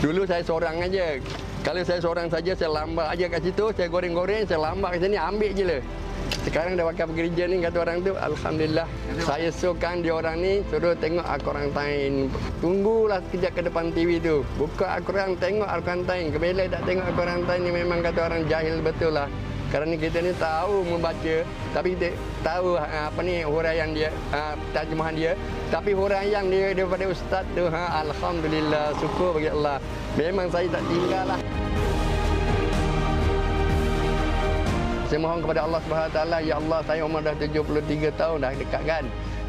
Dulu 0.00 0.24
saya 0.24 0.40
seorang 0.40 0.80
aja. 0.80 1.20
Kalau 1.64 1.80
saya 1.84 2.00
seorang 2.00 2.28
saja 2.32 2.52
saya 2.56 2.70
lambat 2.72 3.12
aja 3.12 3.24
kat 3.28 3.40
situ, 3.44 3.72
saya 3.76 3.88
goreng-goreng, 3.88 4.44
saya 4.48 4.60
lambat 4.72 4.96
kat 4.96 5.00
sini 5.08 5.16
ambil 5.20 5.52
je 5.52 5.64
lah. 5.64 5.80
Sekarang 6.44 6.76
dah 6.76 6.84
bakal 6.84 7.08
bekerja 7.08 7.48
ni 7.48 7.64
kata 7.64 7.76
orang 7.80 8.04
tu 8.04 8.12
Alhamdulillah 8.16 8.86
Saya 9.24 9.48
suruhkan 9.48 10.04
dia 10.04 10.12
orang 10.12 10.40
ni 10.40 10.60
Suruh 10.68 10.92
tengok 10.96 11.24
Al-Quran 11.24 11.68
Time 11.72 12.16
Tunggulah 12.60 13.18
sekejap 13.28 13.52
ke 13.56 13.60
depan 13.64 13.90
TV 13.96 14.20
tu 14.20 14.44
Buka 14.60 14.92
Al-Quran 15.00 15.40
Tengok 15.40 15.68
Al-Quran 15.68 16.02
Time 16.04 16.26
Kebelai 16.32 16.66
tak 16.68 16.84
tengok 16.84 17.04
Al-Quran 17.08 17.40
Time 17.48 17.62
ni 17.64 17.70
Memang 17.72 17.98
kata 18.04 18.20
orang 18.28 18.42
jahil 18.48 18.76
betul 18.84 19.16
lah. 19.16 19.28
Kerana 19.72 19.98
kita 19.98 20.22
ni 20.22 20.30
tahu 20.38 20.86
membaca 20.86 21.36
tapi 21.74 21.98
kita 21.98 22.14
tahu 22.46 22.78
ha, 22.78 23.10
apa 23.10 23.20
ni 23.26 23.42
huraian 23.42 23.90
dia 23.90 24.14
ha, 24.30 24.54
terjemahan 24.70 25.18
dia. 25.18 25.32
Tapi 25.74 25.90
huraian 25.90 26.46
dia 26.46 26.70
daripada 26.70 27.10
ustaz 27.10 27.42
tu 27.58 27.66
ha, 27.66 28.06
alhamdulillah 28.06 28.94
syukur 29.02 29.34
bagi 29.34 29.50
Allah. 29.50 29.82
Memang 30.14 30.46
saya 30.54 30.70
tak 30.70 30.82
tinggal 30.86 31.26
lah 31.26 31.40
Saya 35.04 35.18
mohon 35.20 35.44
kepada 35.44 35.68
Allah 35.68 35.80
Taala, 35.84 36.38
ya 36.40 36.56
Allah 36.56 36.80
saya 36.88 37.00
umur 37.04 37.20
dah 37.20 37.36
73 37.36 38.08
tahun 38.16 38.36
dah 38.40 38.50
dekat 38.56 38.82
kan. 38.88 39.04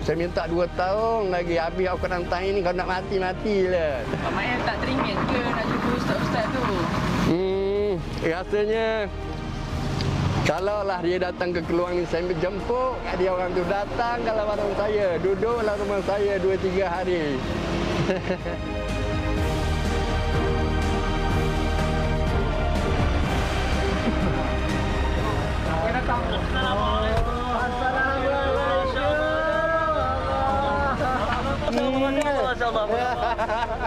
Saya 0.06 0.16
minta 0.20 0.46
2 0.46 0.68
tahun 0.78 1.34
lagi 1.34 1.56
habis 1.58 1.90
Al-Quran 1.90 2.30
Tahun 2.30 2.52
ni 2.54 2.62
kalau 2.62 2.78
nak 2.78 2.90
mati 2.92 3.16
matilah. 3.18 4.06
Pak 4.06 4.32
Mail 4.38 4.60
tak 4.68 4.78
teringin 4.84 5.18
ke 5.18 5.40
nak 5.42 5.66
jumpa 5.66 5.90
ustaz-ustaz 5.98 6.46
tu? 6.54 6.66
Hmm, 7.26 7.92
rasanya 8.22 8.88
kalau 10.46 10.86
lah 10.86 11.02
dia 11.02 11.18
datang 11.18 11.50
ke 11.50 11.62
keluang 11.66 11.98
ni 11.98 12.06
saya 12.06 12.30
jemput 12.38 13.02
dia 13.18 13.34
orang 13.34 13.50
tu 13.58 13.66
datang 13.66 14.22
kalau 14.22 14.44
warung 14.46 14.76
saya 14.78 15.18
duduklah 15.18 15.74
rumah 15.74 16.02
saya 16.06 16.38
2 16.38 16.54
3 16.54 16.86
hari. 16.86 17.24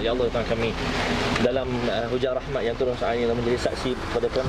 Ya 0.00 0.10
Allah 0.16 0.26
Tuhan 0.32 0.46
kami 0.48 0.70
dalam 1.40 1.68
uh, 1.88 2.06
hujan 2.08 2.32
rahmat 2.36 2.62
yang 2.64 2.76
turun 2.76 2.96
saat 2.96 3.16
ini 3.20 3.28
dan 3.28 3.36
menjadi 3.36 3.58
saksi 3.70 3.90
kepada 3.92 4.26
kami. 4.32 4.48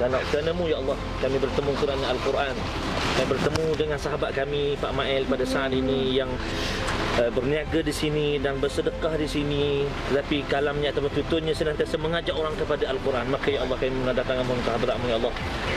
Dan 0.00 0.10
kerenamu 0.32 0.64
ya 0.64 0.76
Allah 0.80 0.96
kami 1.20 1.36
bertemu 1.36 1.70
kerana 1.76 2.04
Al-Quran. 2.10 2.54
Kami 3.10 3.26
bertemu 3.26 3.64
dengan 3.76 3.98
sahabat 4.00 4.30
kami 4.32 4.74
Pak 4.80 4.92
Mael 4.96 5.22
pada 5.28 5.44
saat 5.44 5.70
ini 5.70 6.16
yang 6.16 6.30
uh, 7.18 7.30
berniaga 7.32 7.80
di 7.84 7.92
sini 7.92 8.38
dan 8.38 8.56
bersedekah 8.62 9.18
di 9.18 9.28
sini 9.28 9.64
tetapi 10.12 10.46
kalamnya 10.46 10.94
atau 10.94 11.04
tuturnya 11.10 11.52
senantiasa 11.52 12.00
mengajak 12.00 12.32
orang 12.36 12.54
kepada 12.56 12.88
Al-Quran 12.88 13.26
maka 13.28 13.48
ya 13.50 13.60
Allah 13.66 13.76
kami 13.80 13.92
mendatangkan 13.92 14.44
mohon 14.46 14.60
kehadratmu 14.62 15.06
ya 15.10 15.16
Allah 15.20 15.32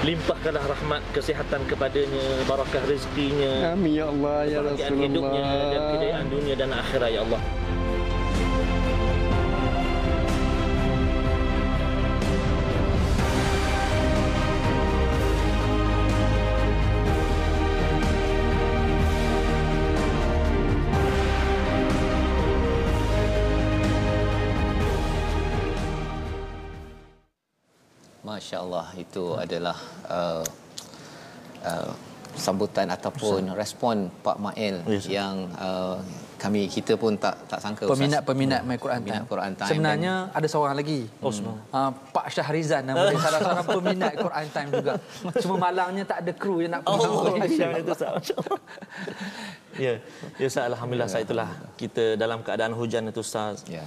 limpahkanlah 0.07 0.63
rahmat 0.63 1.01
kesihatan 1.15 1.61
kepadanya 1.65 2.25
barakah 2.45 2.83
rezekinya 2.85 3.73
Amin 3.73 3.97
ya 3.97 4.05
Allah 4.11 4.37
ya 4.45 4.59
kebahagiaan 4.61 4.93
hidupnya 4.99 5.41
dan 5.41 5.57
Rasulullah. 5.57 5.89
kejayaan 5.91 6.25
dunia 6.29 6.55
dan 6.55 6.69
akhirat 6.71 7.09
ya 7.11 7.21
Allah 7.25 7.41
Masya-Allah 28.43 28.91
itu 28.99 29.23
adalah 29.39 29.77
uh, 30.11 30.43
uh, 31.63 31.91
sambutan 32.35 32.91
ataupun 32.91 33.55
respon 33.55 34.11
Pak 34.19 34.35
Mail 34.35 34.83
Yes. 34.83 35.07
yang 35.07 35.47
uh, 35.55 35.95
kami 36.35 36.67
kita 36.67 36.99
pun 36.99 37.15
tak 37.15 37.39
tak 37.47 37.63
sangka 37.63 37.87
Ustaz. 37.87 38.03
Peminat-peminat 38.03 38.61
My 38.67 38.75
Quran 38.75 38.99
Peminat 38.99 39.23
Time. 39.23 39.31
Quran 39.31 39.51
Time 39.55 39.69
Sebenarnya 39.71 40.13
ada 40.35 40.47
seorang 40.51 40.75
lagi. 40.75 41.07
Oh, 41.23 41.31
uh, 41.31 41.91
Pak 42.11 42.27
Syahrizan 42.35 42.83
nama 42.83 43.07
dia 43.07 43.15
salah 43.23 43.39
seorang 43.39 43.67
peminat 43.79 44.13
Quran 44.19 44.45
Time 44.51 44.69
juga. 44.75 44.93
Cuma 45.39 45.55
malangnya 45.55 46.03
tak 46.03 46.19
ada 46.27 46.31
kru 46.35 46.59
yang 46.59 46.75
nak 46.75 46.81
pergi. 46.83 47.07
Oh, 47.07 47.39
Masya 47.39 47.63
Allah 47.63 47.95
Ustaz. 47.95 48.11
Masya 48.11 48.35
Allah. 48.43 48.59
Ya, 49.73 49.97
ya 50.37 50.45
Ustaz 50.45 50.69
alhamdulillah 50.69 51.09
Ustaz 51.09 51.25
itulah 51.25 51.49
kita 51.81 52.13
dalam 52.13 52.45
keadaan 52.45 52.77
hujan 52.77 53.09
itu 53.09 53.25
Ustaz. 53.25 53.65
Ya. 53.65 53.81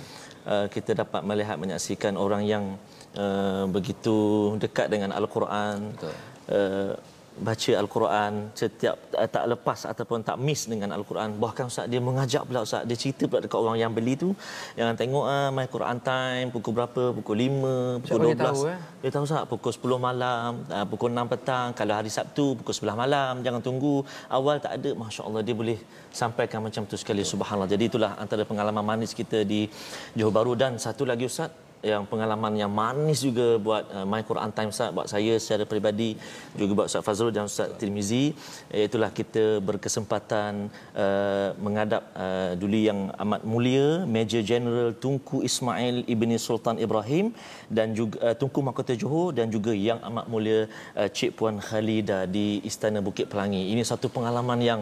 Uh, 0.48 0.66
kita 0.66 0.98
dapat 0.98 1.22
melihat 1.22 1.60
menyaksikan 1.62 2.18
orang 2.18 2.42
yang 2.42 2.74
uh, 3.24 3.64
begitu 3.76 4.16
dekat 4.62 4.88
dengan 4.92 5.10
al-Quran. 5.18 5.92
Betul. 5.96 6.14
Uh, 6.46 6.94
baca 7.36 7.72
al-Quran 7.80 8.32
setiap 8.56 8.96
uh, 9.12 9.28
tak 9.28 9.44
lepas 9.52 9.84
ataupun 9.92 10.24
tak 10.28 10.36
miss 10.40 10.64
dengan 10.72 10.90
al-Quran. 10.96 11.36
Bahkan 11.36 11.68
Ustaz 11.68 11.86
dia 11.92 12.00
mengajak 12.00 12.48
pula 12.48 12.64
Ustaz, 12.64 12.88
dia 12.88 12.96
cerita 12.96 13.28
pula 13.28 13.40
dekat 13.44 13.58
orang 13.60 13.76
yang 13.82 13.92
beli 13.92 14.14
tu 14.16 14.32
yang 14.78 14.96
tengok 14.96 15.24
ah 15.28 15.48
my 15.56 15.66
Quran 15.74 16.00
time 16.00 16.48
pukul 16.54 16.72
berapa? 16.78 17.02
Pukul 17.18 17.36
5, 17.44 18.00
pukul 18.00 18.08
Siapa 18.08 18.24
12. 18.24 18.32
dia 18.32 18.38
tahu, 18.40 18.60
eh? 18.72 18.78
Dia 19.04 19.10
tahu 19.12 19.24
tak 19.28 19.46
pukul 19.52 19.72
10 20.00 20.08
malam, 20.08 20.50
uh, 20.72 20.86
pukul 20.88 21.10
6 21.12 21.32
petang, 21.32 21.68
kalau 21.76 21.94
hari 21.98 22.10
Sabtu 22.16 22.46
pukul 22.58 22.72
11 22.72 23.02
malam, 23.04 23.32
jangan 23.44 23.60
tunggu. 23.60 23.96
Awal 24.32 24.56
tak 24.64 24.72
ada, 24.80 24.90
masya-Allah 24.96 25.42
dia 25.44 25.54
boleh 25.60 25.78
sampaikan 26.08 26.64
macam 26.64 26.88
tu 26.88 26.96
sekali 26.96 27.20
subhanallah. 27.20 27.68
Jadi 27.68 27.84
itulah 27.92 28.16
antara 28.16 28.48
pengalaman 28.48 28.80
manis 28.80 29.12
kita 29.12 29.44
di 29.44 29.68
Johor 30.16 30.32
Bahru 30.32 30.56
dan 30.56 30.80
satu 30.80 31.04
lagi 31.04 31.28
Ustaz 31.28 31.65
yang 31.82 32.04
pengalaman 32.08 32.52
yang 32.56 32.72
manis 32.72 33.20
juga 33.20 33.60
buat 33.60 33.84
uh, 33.92 34.06
My 34.08 34.22
Quran 34.24 34.50
Time 34.56 34.70
Ustaz 34.72 34.90
buat 34.96 35.08
saya 35.08 35.36
secara 35.42 35.64
peribadi 35.68 36.16
juga 36.56 36.72
buat 36.78 36.86
Ustaz 36.90 37.02
Fazrul 37.04 37.32
dan 37.34 37.50
Ustaz 37.50 37.72
Tirmizi. 37.80 38.32
Itulah 38.72 39.10
kita 39.12 39.58
berkesempatan 39.60 40.72
uh, 40.96 41.48
menghadap 41.60 42.02
uh, 42.16 42.52
duli 42.56 42.88
yang 42.88 43.12
amat 43.24 43.42
mulia 43.44 44.04
Major 44.08 44.42
General 44.42 44.90
Tunku 44.96 45.44
Ismail 45.44 46.06
Ibni 46.08 46.36
Sultan 46.40 46.80
Ibrahim 46.80 47.32
dan 47.68 47.92
juga 47.98 48.16
uh, 48.22 48.34
Tunku 48.38 48.60
Mahkota 48.62 48.94
Johor 48.96 49.36
dan 49.36 49.52
juga 49.52 49.74
yang 49.74 50.00
amat 50.10 50.26
mulia 50.32 50.70
uh, 50.96 51.08
Cik 51.10 51.36
Puan 51.36 51.58
Khalida 51.58 52.24
di 52.24 52.62
Istana 52.64 53.02
Bukit 53.04 53.26
Pelangi. 53.32 53.72
Ini 53.74 53.82
satu 53.82 54.06
pengalaman 54.08 54.60
yang 54.62 54.80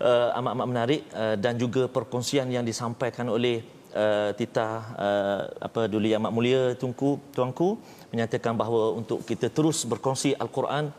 uh, 0.00 0.28
amat-amat 0.38 0.66
menarik 0.66 1.02
uh, 1.12 1.36
dan 1.36 1.54
juga 1.56 1.88
perkongsian 1.88 2.48
yang 2.52 2.64
disampaikan 2.64 3.28
oleh 3.28 3.75
uh, 3.96 4.30
Tita 4.36 4.68
uh, 4.94 5.40
apa 5.66 5.88
Duli 5.88 6.12
Amat 6.12 6.32
Mulia 6.36 6.76
Tunku 6.76 7.16
tuanku 7.32 7.80
menyatakan 8.12 8.52
bahawa 8.52 8.92
untuk 8.92 9.24
kita 9.24 9.48
terus 9.48 9.88
berkongsi 9.88 10.36
al-Quran 10.36 10.92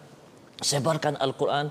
sebarkan 0.58 1.22
al-Quran 1.22 1.70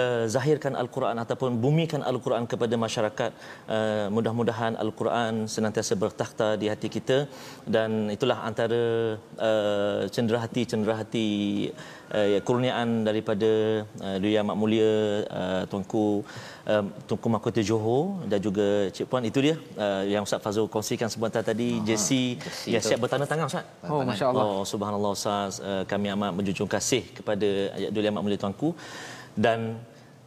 uh, 0.00 0.24
zahirkan 0.34 0.74
al-Quran 0.82 1.16
ataupun 1.24 1.60
bumikan 1.64 2.02
al-Quran 2.10 2.44
kepada 2.52 2.74
masyarakat 2.86 3.30
uh, 3.76 4.06
mudah-mudahan 4.16 4.74
al-Quran 4.84 5.46
senantiasa 5.54 5.94
bertakhta 6.04 6.48
di 6.62 6.66
hati 6.72 6.88
kita. 6.96 7.18
Dan 7.74 8.10
itulah 8.16 8.38
antara 8.48 8.82
uh, 9.48 10.02
cenderahati-cenderahati 10.14 11.28
uh, 12.16 12.40
kurniaan 12.48 13.04
daripada 13.08 13.50
uh, 14.06 14.16
Duli 14.22 14.36
Amat 14.42 14.56
Mulia 14.62 14.92
uh, 15.40 15.62
tuanku 15.70 16.24
uh, 16.66 16.84
Tunku 17.08 17.28
Mahkota 17.34 17.62
Johor 17.68 18.24
dan 18.30 18.38
juga 18.46 18.88
Cik 18.94 19.06
Puan. 19.10 19.24
Itu 19.30 19.38
dia 19.46 19.56
uh, 19.84 20.02
yang 20.06 20.24
Ustaz 20.26 20.42
Fazul 20.44 20.66
kongsikan 20.74 21.08
sebentar 21.12 21.42
tadi. 21.50 21.80
JC 21.88 22.38
yang 22.74 22.82
siap 22.82 23.00
bertanda 23.02 23.26
tangan 23.28 23.46
Ustaz. 23.50 23.64
Oh, 23.86 24.02
Masya 24.04 24.26
Allah. 24.30 24.44
Oh, 24.44 24.62
subhanallah 24.72 25.12
Ustaz, 25.18 25.60
uh, 25.60 25.84
kami 25.92 26.12
amat 26.14 26.30
menjunjung 26.36 26.70
kasih 26.70 27.02
kepada 27.16 27.48
Ayat 27.76 27.90
Duli 27.94 28.06
Amat 28.10 28.22
Mulia 28.24 28.38
Tuanku 28.40 28.70
dan 29.36 29.80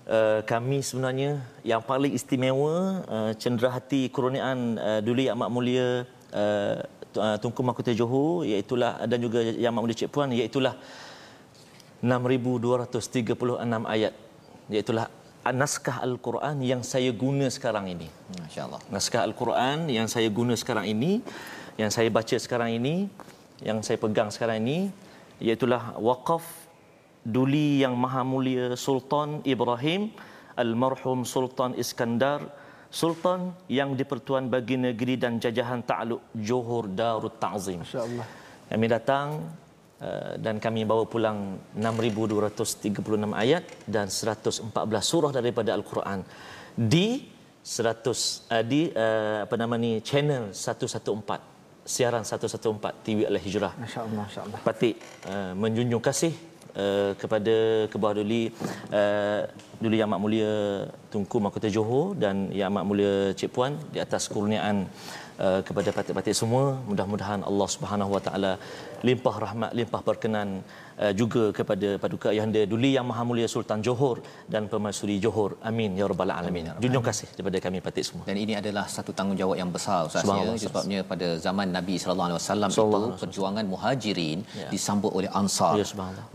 uh, 0.10 0.42
kami 0.46 0.82
sebenarnya 0.82 1.42
yang 1.62 1.82
paling 1.82 2.14
istimewa 2.14 3.02
uh, 3.06 3.34
cenderahati 3.38 4.10
kurniaan 4.10 4.78
uh, 4.78 5.02
Duli 5.02 5.30
Amat 5.30 5.50
Mulia 5.50 6.06
uh, 6.34 6.82
Tunku 7.16 7.64
Mahkota 7.64 7.96
Johor 7.96 8.44
iaitu 8.44 8.76
dan 8.76 9.20
juga 9.24 9.40
Yang 9.40 9.72
Amat 9.72 9.82
Mulia 9.88 9.96
Cik 9.96 10.12
Puan 10.12 10.36
iaitu 10.36 10.60
6236 10.60 12.12
ayat 13.88 14.12
iaitu 14.68 14.92
naskah 15.54 16.02
al-Quran 16.02 16.58
yang 16.66 16.82
saya 16.82 17.14
guna 17.14 17.46
sekarang 17.54 17.86
ini. 17.86 18.10
Masya-Allah. 18.42 18.82
Naskah 18.90 19.22
al-Quran 19.30 19.94
yang 19.94 20.10
saya 20.10 20.26
guna 20.34 20.58
sekarang 20.58 20.90
ini, 20.90 21.22
yang 21.78 21.94
saya 21.94 22.10
baca 22.10 22.34
sekarang 22.34 22.74
ini, 22.74 23.06
yang 23.62 23.86
saya 23.86 24.02
pegang 24.02 24.34
sekarang 24.34 24.66
ini 24.66 24.90
iaitu 25.38 25.70
waqaf 26.02 26.65
Duli 27.26 27.82
yang 27.82 27.98
Maha 27.98 28.22
Mulia 28.22 28.78
Sultan 28.78 29.42
Ibrahim 29.42 30.14
Almarhum 30.54 31.26
Sultan 31.26 31.74
Iskandar 31.74 32.46
Sultan 32.94 33.52
yang 33.68 33.98
di-Pertuan 33.98 34.48
bagi 34.48 34.78
negeri 34.80 35.18
dan 35.20 35.42
jajahan 35.42 35.84
Ta'aluk 35.84 36.32
Johor 36.38 36.88
Darut 36.88 37.36
Ta'zim. 37.42 37.84
Masya-Allah. 37.84 38.28
Kami 38.72 38.86
datang 38.88 39.28
uh, 40.00 40.34
dan 40.40 40.64
kami 40.64 40.88
bawa 40.88 41.04
pulang 41.04 41.60
6236 41.76 42.96
ayat 43.36 43.64
dan 43.84 44.08
114 44.08 44.72
surah 45.12 45.32
daripada 45.36 45.76
al-Quran 45.76 46.24
di 46.78 47.26
100 47.60 48.54
uh, 48.54 48.64
di 48.64 48.94
uh, 48.96 49.44
apa 49.44 49.56
nama 49.60 49.76
ni 49.76 50.00
channel 50.00 50.56
114 50.56 51.84
siaran 51.84 52.24
114 52.24 53.06
TV 53.06 53.28
Al-Hijrah. 53.28 53.74
Masya-Allah, 53.76 54.24
masya-Allah. 54.24 54.60
Patik 54.64 54.96
uh, 55.28 55.52
menjunjung 55.52 56.00
kasih 56.00 56.34
uh, 56.76 57.12
kepada 57.22 57.88
Kebawah 57.92 58.16
Duli 58.20 58.52
uh, 58.92 59.42
Duli 59.82 59.98
Yang 60.00 60.10
Amat 60.12 60.22
Mulia 60.24 60.54
Tunku 61.12 61.38
Mahkota 61.44 61.68
Johor 61.72 62.16
dan 62.24 62.52
Yang 62.52 62.70
Amat 62.72 62.86
Mulia 62.88 63.14
Cik 63.36 63.52
Puan 63.56 63.74
di 63.94 64.00
atas 64.06 64.28
kurniaan 64.32 64.88
uh, 65.40 65.62
kepada 65.68 65.90
patik-patik 65.96 66.36
semua. 66.36 66.80
Mudah-mudahan 66.90 67.42
Allah 67.50 67.68
Subhanahu 67.76 68.12
Wa 68.16 68.22
Taala 68.28 68.54
limpah 69.08 69.36
rahmat 69.46 69.72
limpah 69.80 70.02
berkenan 70.08 70.64
uh, 71.04 71.14
juga 71.22 71.44
kepada 71.58 71.90
paduka 72.04 72.28
ayahanda 72.34 72.62
Duli 72.74 72.92
Yang 72.98 73.08
Maha 73.12 73.24
Mulia 73.30 73.48
Sultan 73.56 73.80
Johor 73.88 74.18
dan 74.54 74.64
Permaisuri 74.72 75.18
Johor 75.26 75.52
amin 75.70 75.92
ya 76.00 76.08
rabbal 76.12 76.34
alamin 76.40 76.72
junjung 76.84 77.06
kasih 77.10 77.30
daripada 77.36 77.60
kami 77.66 77.80
patik 77.88 78.06
semua 78.10 78.24
Dan 78.30 78.40
ini 78.44 78.54
adalah 78.62 78.86
satu 78.96 79.12
tanggungjawab 79.20 79.58
yang 79.62 79.72
besar 79.78 80.00
Ustaz 80.10 80.26
ya. 80.26 80.56
Sebabnya 80.68 81.00
pada 81.12 81.28
zaman 81.46 81.68
Nabi 81.78 81.96
sallallahu 82.02 82.28
alaihi 82.30 82.40
wasallam 82.42 82.70
itu 82.76 82.86
alaihi 83.00 83.22
perjuangan 83.24 83.66
Muhajirin 83.74 84.40
Ya. 84.62 84.70
disambut 84.74 85.12
oleh 85.18 85.30
Ansar. 85.40 85.74
Ya. 85.80 85.86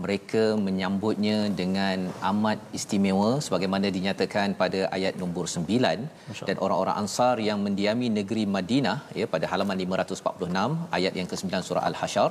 Mereka 0.05 0.43
menyambutnya 0.67 1.39
dengan 1.61 1.99
amat 2.31 2.59
istimewa 2.79 3.31
sebagaimana 3.47 3.87
dinyatakan 3.97 4.49
pada 4.63 4.81
ayat 4.97 5.15
nombor 5.23 5.45
9 5.55 6.49
dan 6.49 6.57
orang-orang 6.65 6.97
Ansar 7.03 7.35
yang 7.49 7.59
mendiami 7.67 8.09
negeri 8.19 8.45
Madinah 8.57 8.99
ya 9.21 9.27
pada 9.35 9.47
halaman 9.53 9.77
546 9.85 10.97
ayat 10.99 11.13
yang 11.21 11.29
ke-9 11.33 11.49
surah 11.69 11.85
Al-Hasyr 11.91 12.31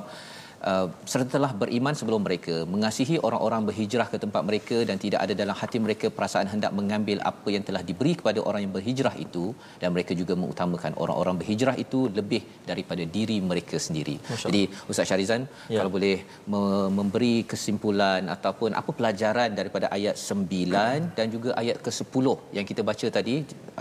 Uh, 0.68 0.86
sertalah 1.12 1.52
beriman 1.60 1.94
sebelum 1.98 2.20
mereka 2.26 2.54
mengasihi 2.72 3.16
orang-orang 3.26 3.62
berhijrah 3.68 4.06
ke 4.12 4.18
tempat 4.24 4.42
mereka 4.48 4.76
dan 4.88 4.96
tidak 5.04 5.20
ada 5.24 5.34
dalam 5.38 5.56
hati 5.60 5.78
mereka 5.84 6.06
perasaan 6.16 6.48
hendak 6.52 6.72
mengambil 6.78 7.16
apa 7.30 7.48
yang 7.54 7.64
telah 7.68 7.80
diberi 7.90 8.12
kepada 8.20 8.40
orang 8.48 8.60
yang 8.64 8.72
berhijrah 8.74 9.14
itu 9.24 9.44
dan 9.80 9.88
mereka 9.94 10.12
juga 10.20 10.34
mengutamakan 10.40 10.92
orang-orang 11.02 11.36
berhijrah 11.40 11.76
itu 11.84 12.00
lebih 12.18 12.42
daripada 12.70 13.04
diri 13.16 13.38
mereka 13.52 13.80
sendiri. 13.86 14.16
Jadi 14.44 14.62
Ustaz 14.90 15.08
Syarizan 15.10 15.48
Ya. 15.72 15.78
kalau 15.80 15.92
boleh 15.96 16.16
me- 16.52 16.90
memberi 16.98 17.34
kesimpulan 17.52 18.28
ataupun 18.36 18.76
apa 18.80 18.90
pelajaran 18.98 19.50
daripada 19.60 19.88
ayat 19.96 20.16
9 20.20 21.16
dan 21.16 21.26
juga 21.36 21.50
ayat 21.62 21.78
ke-10 21.86 22.26
yang 22.58 22.66
kita 22.72 22.84
baca 22.90 23.06
tadi 23.18 23.36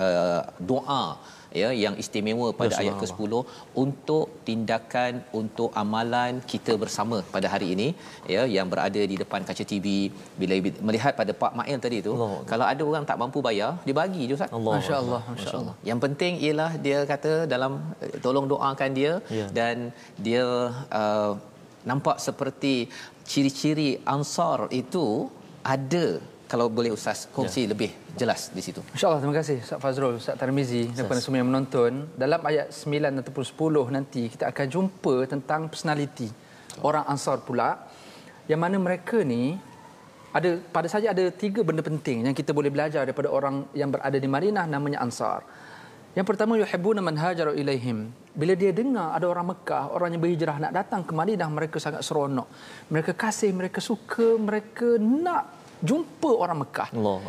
uh, 0.06 0.42
doa 0.72 1.04
ya 1.62 1.70
yang 1.84 1.96
istimewa 2.04 2.48
pada 2.60 2.74
Ya, 2.76 2.80
ayat 2.82 2.96
ke-10 3.02 3.32
untuk 3.84 4.26
tindakan 4.48 5.14
untuk 5.40 5.70
amalan 5.82 6.34
kita 6.52 6.74
bersama 6.84 7.18
pada 7.36 7.48
hari 7.54 7.68
ini 7.76 7.88
ya 8.34 8.42
yang 8.56 8.68
berada 8.74 9.02
di 9.12 9.16
depan 9.22 9.42
kaca 9.48 9.66
TV 9.72 9.88
bila 10.42 10.54
melihat 10.88 11.14
pada 11.22 11.34
Pak 11.44 11.54
Mail 11.60 11.80
tadi 11.86 12.00
tu 12.08 12.14
Allah. 12.18 12.40
kalau 12.52 12.66
ada 12.72 12.84
orang 12.92 13.06
tak 13.10 13.18
mampu 13.22 13.42
bayar 13.48 13.72
dia 13.88 13.96
bagi 14.02 14.24
je 14.30 14.34
Ustaz 14.38 14.54
Allah 14.60 14.76
Masya-Allah, 14.78 15.22
masya-Allah. 15.34 15.76
yang 15.90 16.00
penting 16.06 16.34
ialah 16.48 16.72
dia 16.86 17.00
kata 17.14 17.34
dalam 17.54 17.74
tolong 18.26 18.46
doakan 18.54 18.92
dia 19.00 19.14
Ya. 19.40 19.46
dan 19.60 19.76
dia 20.28 20.46
uh, 21.02 21.32
nampak 21.90 22.18
seperti 22.28 22.76
ciri-ciri 23.32 23.90
ansar 24.16 24.60
itu 24.82 25.06
ada 25.74 26.06
kalau 26.50 26.66
boleh 26.66 26.90
ustaz 26.98 27.30
kongsi 27.30 27.70
ya. 27.70 27.72
lebih 27.72 27.94
jelas 28.18 28.50
di 28.50 28.62
situ. 28.66 28.82
InsyaAllah 28.98 29.22
terima 29.22 29.36
kasih 29.38 29.58
Ustaz 29.62 29.78
Fazrul, 29.78 30.18
Ustaz 30.18 30.36
Tarmizi 30.42 30.90
daripada 30.98 31.22
semua 31.22 31.46
yang 31.46 31.50
menonton. 31.54 32.10
Dalam 32.18 32.42
ayat 32.42 32.74
9 32.74 33.22
ataupun 33.22 33.44
10 33.46 33.96
nanti 33.96 34.22
kita 34.34 34.50
akan 34.50 34.66
jumpa 34.66 35.14
tentang 35.30 35.70
personality 35.70 36.30
orang 36.82 37.06
Ansar 37.06 37.46
pula 37.46 37.70
yang 38.50 38.58
mana 38.66 38.82
mereka 38.82 39.22
ni 39.22 39.54
ada 40.34 40.58
pada 40.74 40.90
saja 40.90 41.14
ada 41.14 41.30
tiga 41.30 41.62
benda 41.62 41.86
penting 41.86 42.26
yang 42.26 42.36
kita 42.38 42.50
boleh 42.50 42.74
belajar 42.74 43.06
daripada 43.06 43.30
orang 43.30 43.70
yang 43.78 43.94
berada 43.94 44.18
di 44.18 44.30
Madinah 44.30 44.66
namanya 44.66 45.06
Ansar. 45.06 45.46
Yang 46.18 46.26
pertama 46.26 46.58
yuhibbuna 46.58 47.06
man 47.06 47.14
hajaru 47.14 47.54
ilaihim. 47.54 48.10
bila 48.34 48.54
dia 48.58 48.72
dengar 48.74 49.14
ada 49.14 49.26
orang 49.30 49.52
Mekah, 49.52 49.94
orang 49.94 50.16
yang 50.16 50.22
berhijrah 50.24 50.58
nak 50.64 50.74
datang 50.74 51.02
ke 51.06 51.14
Madinah, 51.14 51.50
mereka 51.52 51.78
sangat 51.78 52.02
seronok. 52.08 52.48
Mereka 52.90 53.12
kasih, 53.14 53.52
mereka 53.52 53.84
suka, 53.84 54.40
mereka 54.40 54.96
nak 54.98 55.59
jumpa 55.84 56.30
orang 56.30 56.64
Mekah. 56.66 56.90
Allah. 56.94 57.20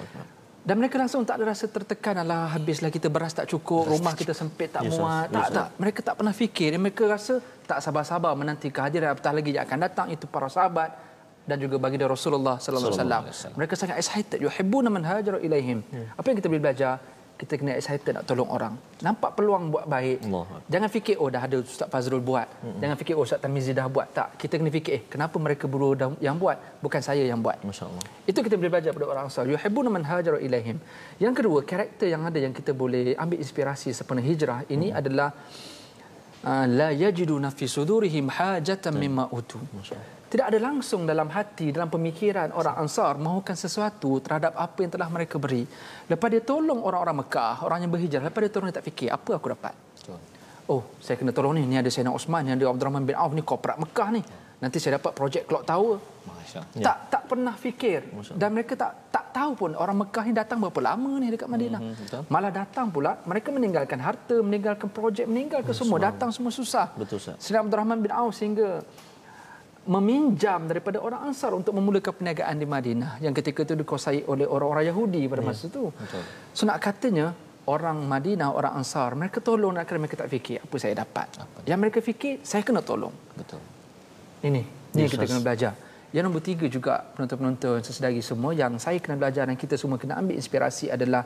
Dan 0.61 0.77
mereka 0.77 1.01
langsung 1.01 1.25
tak 1.25 1.41
ada 1.41 1.57
rasa 1.57 1.73
tertekan 1.73 2.21
Alah 2.21 2.53
habislah 2.53 2.93
kita 2.93 3.09
beras 3.09 3.33
tak 3.33 3.49
cukup 3.49 3.97
Rumah 3.97 4.13
kita 4.13 4.37
sempit 4.37 4.69
tak 4.69 4.85
Yes, 4.85 5.01
muat 5.01 5.33
yes, 5.33 5.33
Tak 5.33 5.41
yes. 5.49 5.57
tak 5.57 5.69
Mereka 5.81 6.01
tak 6.05 6.15
pernah 6.21 6.35
fikir 6.37 6.71
Mereka 6.77 7.03
rasa 7.09 7.35
tak 7.65 7.81
sabar-sabar 7.81 8.37
Menanti 8.37 8.69
kehadiran 8.69 9.17
Apatah 9.17 9.33
lagi 9.33 9.57
yang 9.57 9.65
akan 9.65 9.79
datang 9.81 10.07
Itu 10.13 10.29
para 10.29 10.53
sahabat 10.53 11.11
dan 11.49 11.57
juga 11.59 11.77
bagi 11.83 11.99
Rasulullah 11.99 12.63
sallallahu 12.63 12.95
alaihi 12.95 13.33
wasallam. 13.33 13.57
Mereka 13.59 13.75
sangat 13.75 13.97
excited. 13.99 14.39
Yuhibbuna 14.39 14.87
man 14.93 15.03
hajara 15.03 15.43
ilaihim. 15.43 15.83
Apa 16.15 16.31
yang 16.31 16.37
kita 16.39 16.47
boleh 16.47 16.63
belajar? 16.63 17.03
Kita 17.41 17.57
kena 17.57 17.73
excited 17.73 18.13
nak 18.13 18.29
tolong 18.29 18.53
orang. 18.53 18.77
Nampak 19.01 19.33
peluang 19.33 19.73
buat 19.73 19.89
baik. 19.89 20.29
Allah. 20.29 20.61
Jangan 20.69 20.89
fikir 20.93 21.17
oh 21.17 21.33
dah 21.33 21.41
ada 21.49 21.57
Ustaz 21.57 21.89
Fazrul 21.89 22.21
buat. 22.21 22.45
Jangan 22.85 22.97
fikir 23.01 23.17
oh 23.17 23.25
Ustaz 23.25 23.41
Tamizi 23.41 23.73
dah 23.73 23.89
buat. 23.89 24.13
Tak. 24.13 24.37
Kita 24.37 24.61
kena 24.61 24.69
fikir 24.69 24.93
eh 24.93 25.03
kenapa 25.09 25.41
mereka 25.41 25.65
berdua 25.65 25.97
dah- 25.97 26.21
yang 26.21 26.37
buat 26.37 26.61
bukan 26.85 27.01
saya 27.01 27.25
yang 27.25 27.41
buat. 27.41 27.57
Masya-Allah. 27.65 28.05
Itu 28.29 28.45
kita 28.45 28.61
boleh 28.61 28.69
belajar 28.69 28.93
pada 28.93 29.07
orang 29.09 29.25
Ansar. 29.33 29.49
Yuhibbuna 29.49 29.89
man 29.89 30.05
hajara 30.05 30.37
ilaihim. 30.37 30.77
Yang 31.17 31.35
kedua, 31.41 31.65
karakter 31.65 32.13
yang 32.13 32.29
ada 32.29 32.37
yang 32.37 32.53
kita 32.53 32.77
boleh 32.77 33.17
ambil 33.17 33.41
inspirasi 33.41 33.97
sempena 33.97 34.21
hijrah 34.21 34.69
ini 34.69 34.93
adalah 34.93 35.33
uh, 36.45 36.67
la 36.69 36.93
yajiduna 36.93 37.49
fi 37.57 37.65
sudurihim 37.65 38.29
hajatan 38.29 39.01
mimma 39.01 39.33
utu. 39.33 39.57
Tidak 40.31 40.47
ada 40.47 40.59
langsung 40.63 41.11
dalam 41.11 41.27
hati, 41.27 41.75
dalam 41.75 41.91
pemikiran 41.91 42.55
orang 42.55 42.79
Ansar 42.79 43.19
mahukan 43.19 43.59
sesuatu 43.59 44.23
terhadap 44.23 44.55
apa 44.55 44.79
yang 44.79 44.95
telah 44.95 45.11
mereka 45.11 45.43
beri. 45.43 45.67
Lepas 46.07 46.29
dia 46.31 46.39
tolong 46.39 46.87
orang-orang 46.87 47.27
Mekah, 47.27 47.67
orang 47.67 47.83
yang 47.83 47.91
berhijrah, 47.91 48.23
lepas 48.23 48.39
dia 48.47 48.53
tolong 48.55 48.71
dia 48.71 48.79
tak 48.79 48.87
fikir 48.87 49.11
apa 49.11 49.31
aku 49.35 49.51
dapat. 49.51 49.75
Oh, 50.71 50.87
saya 51.03 51.19
kena 51.19 51.35
tolong 51.35 51.59
ni. 51.59 51.67
Ni 51.67 51.75
ada 51.83 51.91
Sayyidina 51.91 52.15
Osman, 52.15 52.47
ni 52.47 52.55
ada 52.55 52.63
Abdul 52.71 52.87
Rahman 52.87 53.03
bin 53.03 53.19
Auf, 53.19 53.35
ni 53.35 53.43
korporat 53.43 53.75
Mekah 53.83 54.09
ni. 54.15 54.23
Nanti 54.63 54.77
saya 54.79 55.03
dapat 55.03 55.19
projek 55.19 55.51
Clock 55.51 55.67
Tower. 55.67 55.99
Masya 56.31 56.63
Ya. 56.79 56.85
Tak 56.93 56.97
tak 57.11 57.23
pernah 57.33 57.55
fikir 57.57 58.07
dan 58.37 58.53
mereka 58.53 58.77
tak 58.77 58.93
tak 59.09 59.25
tahu 59.33 59.51
pun 59.57 59.71
orang 59.75 59.97
Mekah 60.05 60.23
ni 60.29 60.33
datang 60.37 60.59
berapa 60.63 60.79
lama 60.83 61.17
ni 61.19 61.33
dekat 61.33 61.49
Madinah. 61.49 61.81
Mhm, 61.81 62.31
Malah 62.31 62.53
datang 62.53 62.93
pula 62.93 63.19
mereka 63.25 63.49
meninggalkan 63.51 63.99
harta, 63.99 64.37
meninggalkan 64.39 64.91
projek, 64.93 65.27
meninggalkan 65.27 65.75
semua, 65.75 65.99
datang 65.99 66.31
semua 66.31 66.53
susah. 66.55 66.93
Betul. 66.95 67.19
Sayyidina 67.19 67.67
Abdul 67.67 67.79
Rahman 67.83 67.99
bin 68.05 68.13
Auf 68.15 68.37
sehingga 68.37 68.85
meminjam 69.89 70.69
daripada 70.69 71.01
orang 71.01 71.33
Ansar 71.33 71.57
untuk 71.57 71.73
memulakan 71.73 72.13
perniagaan 72.13 72.57
di 72.61 72.67
Madinah 72.69 73.13
yang 73.25 73.33
ketika 73.33 73.65
itu 73.65 73.73
dikuasai 73.73 74.29
oleh 74.29 74.45
orang-orang 74.45 74.93
Yahudi 74.93 75.25
pada 75.25 75.41
masa 75.41 75.73
itu. 75.73 75.89
So 76.53 76.69
nak 76.69 76.85
katanya 76.85 77.33
orang 77.65 78.05
Madinah, 78.05 78.53
orang 78.53 78.77
Ansar, 78.77 79.17
mereka 79.17 79.41
tolong 79.41 79.73
nak 79.73 79.89
kerana 79.89 80.05
mereka 80.05 80.21
tak 80.21 80.29
fikir 80.29 80.61
apa 80.61 80.75
saya 80.77 80.95
dapat. 81.01 81.27
Yang 81.65 81.79
mereka 81.81 81.99
fikir 82.05 82.45
saya 82.45 82.61
kena 82.61 82.85
tolong. 82.85 83.13
Betul. 83.33 83.61
Ini, 84.45 84.63
ini 84.97 85.01
Yes, 85.01 85.13
kita 85.17 85.25
kena 85.25 85.41
belajar. 85.41 85.73
Yang 86.11 86.25
nombor 86.27 86.43
tiga 86.43 86.67
juga 86.67 87.07
penonton-penonton 87.15 87.87
sesedari 87.87 88.19
semua 88.19 88.51
yang 88.51 88.75
saya 88.83 88.99
kena 88.99 89.15
belajar 89.15 89.47
dan 89.47 89.55
kita 89.55 89.79
semua 89.79 89.95
kena 89.95 90.19
ambil 90.19 90.35
inspirasi 90.35 90.91
adalah 90.91 91.23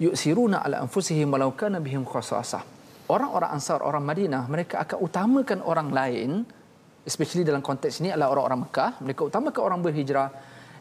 yuksiruna 0.00 0.64
ala 0.64 0.80
anfusihim 0.80 1.28
walau 1.28 1.52
kana 1.52 1.78
bihim 1.78 2.02
khasasah. 2.08 2.64
Orang-orang 3.12 3.52
Ansar, 3.52 3.84
orang 3.84 4.00
Madinah, 4.00 4.48
mereka 4.48 4.80
akan 4.80 4.98
utamakan 5.04 5.58
orang 5.60 5.92
lain, 5.92 6.30
especially 7.02 7.42
dalam 7.42 7.62
konteks 7.62 8.02
ini 8.02 8.14
adalah 8.14 8.30
orang-orang 8.34 8.68
Mekah, 8.68 8.90
mereka 9.02 9.22
utamakan 9.26 9.62
orang 9.62 9.80
berhijrah 9.82 10.28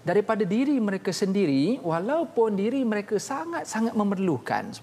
daripada 0.01 0.41
diri 0.41 0.82
mereka 0.82 1.13
sendiri 1.13 1.78
walaupun 1.86 2.57
diri 2.57 2.82
mereka 2.82 3.22
sangat-sangat 3.22 3.93
memerlukan. 3.93 4.74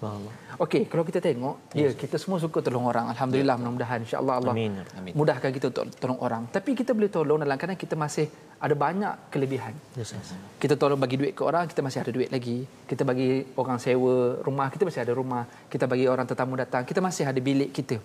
Okey, 0.59 0.91
kalau 0.91 1.03
kita 1.07 1.23
tengok, 1.23 1.71
ya 1.71 1.91
kita 1.95 2.19
semua 2.19 2.39
suka 2.39 2.59
tolong 2.59 2.87
orang. 2.87 3.11
Alhamdulillah, 3.15 3.55
mudah-mudahan 3.59 4.03
insya-Allah 4.03 4.43
Allah 4.43 4.51
Amin. 4.55 4.75
Amin. 4.95 5.15
mudahkan 5.15 5.51
kita 5.55 5.71
untuk 5.71 5.95
tolong 5.95 6.19
orang. 6.19 6.47
Tapi 6.51 6.75
kita 6.75 6.91
boleh 6.91 7.11
tolong 7.11 7.39
dalam 7.39 7.55
keadaan 7.55 7.79
kita 7.79 7.95
masih 7.95 8.27
ada 8.59 8.75
banyak 8.75 9.31
kelebihan. 9.31 9.71
Yes, 9.95 10.11
yes. 10.11 10.35
Kita 10.59 10.75
tolong 10.75 10.99
bagi 10.99 11.15
duit 11.15 11.31
ke 11.31 11.43
orang, 11.47 11.63
kita 11.67 11.79
masih 11.79 12.03
ada 12.03 12.11
duit 12.11 12.27
lagi. 12.27 12.67
Kita 12.83 13.07
bagi 13.07 13.43
orang 13.55 13.79
sewa 13.79 14.43
rumah, 14.43 14.67
kita 14.67 14.83
masih 14.83 14.99
ada 15.03 15.15
rumah. 15.15 15.43
Kita 15.71 15.87
bagi 15.87 16.11
orang 16.11 16.27
tetamu 16.27 16.59
datang, 16.59 16.83
kita 16.83 16.99
masih 16.99 17.23
ada 17.23 17.39
bilik 17.39 17.71
kita. 17.71 17.95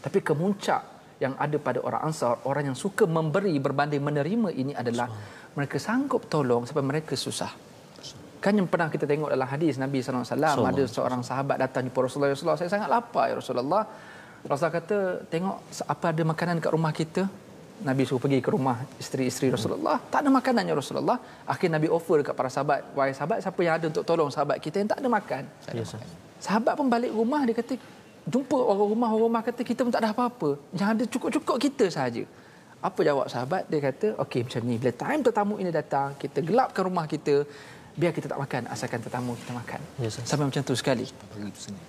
Tapi 0.00 0.24
kemuncak 0.24 0.97
yang 1.18 1.34
ada 1.34 1.56
pada 1.58 1.82
orang 1.82 2.02
Ansar, 2.08 2.38
orang 2.46 2.70
yang 2.70 2.78
suka 2.78 3.04
memberi 3.04 3.54
berbanding 3.58 4.02
menerima 4.02 4.48
ini 4.54 4.72
adalah 4.72 5.10
mereka 5.58 5.76
sanggup 5.82 6.30
tolong 6.30 6.62
sampai 6.62 6.84
mereka 6.86 7.18
susah. 7.18 7.50
Kan 8.38 8.54
yang 8.54 8.70
pernah 8.70 8.86
kita 8.86 9.02
tengok 9.02 9.34
dalam 9.34 9.48
hadis 9.50 9.82
Nabi 9.82 9.98
SAW, 9.98 10.22
ada 10.62 10.84
seorang 10.86 11.26
sahabat 11.26 11.58
datang 11.58 11.90
jumpa 11.90 12.06
Rasulullah, 12.06 12.30
ya 12.30 12.34
Rasulullah, 12.38 12.58
saya 12.62 12.70
sangat 12.70 12.86
lapar 12.86 13.34
ya 13.34 13.34
Rasulullah. 13.42 13.82
Rasulullah 14.46 14.74
kata, 14.78 14.98
tengok 15.26 15.56
apa 15.90 16.06
ada 16.14 16.22
makanan 16.22 16.62
dekat 16.62 16.72
rumah 16.78 16.94
kita. 16.94 17.26
Nabi 17.78 18.02
suruh 18.06 18.18
pergi 18.18 18.42
ke 18.42 18.50
rumah 18.50 18.82
isteri-isteri 18.98 19.54
Rasulullah. 19.54 20.02
Tak 20.10 20.26
ada 20.26 20.30
makanan 20.34 20.66
ya 20.70 20.74
Rasulullah. 20.74 21.18
Akhir 21.46 21.70
Nabi 21.70 21.86
offer 21.86 22.22
dekat 22.22 22.34
para 22.34 22.50
sahabat. 22.50 22.90
Wahai 22.94 23.14
sahabat, 23.14 23.38
siapa 23.42 23.58
yang 23.62 23.74
ada 23.78 23.86
untuk 23.90 24.02
tolong 24.02 24.30
sahabat 24.34 24.58
kita 24.58 24.82
yang 24.82 24.90
tak 24.90 24.98
ada 25.02 25.08
makan? 25.10 25.42
Yes, 25.74 25.94
sir. 25.94 26.02
Sahabat 26.42 26.78
pun 26.78 26.86
balik 26.86 27.10
rumah 27.10 27.42
dia 27.46 27.54
kata 27.54 27.74
jumpa 28.32 28.58
orang 28.70 28.88
rumah 28.92 29.08
orang 29.14 29.24
rumah 29.26 29.42
kata 29.48 29.60
kita 29.70 29.80
pun 29.84 29.92
tak 29.94 30.02
ada 30.04 30.10
apa-apa. 30.14 30.50
Yang 30.78 30.88
ada 30.94 31.04
cukup-cukup 31.12 31.56
kita 31.66 31.84
sahaja. 31.96 32.22
Apa 32.88 33.00
jawab 33.08 33.26
sahabat? 33.32 33.62
Dia 33.70 33.80
kata, 33.88 34.06
okey 34.22 34.40
macam 34.46 34.62
ni. 34.70 34.74
Bila 34.82 34.92
time 35.04 35.20
tetamu 35.26 35.54
ini 35.62 35.70
datang, 35.80 36.14
kita 36.22 36.38
gelapkan 36.48 36.82
rumah 36.88 37.06
kita. 37.10 37.42
Biar 37.98 38.14
kita 38.14 38.30
tak 38.30 38.38
makan, 38.38 38.62
asalkan 38.70 39.00
tetamu 39.02 39.34
kita 39.40 39.52
makan. 39.60 39.80
Yes, 39.98 40.14
sir. 40.14 40.22
Sampai 40.30 40.46
macam 40.46 40.62
tu 40.62 40.74
sekali. 40.78 41.02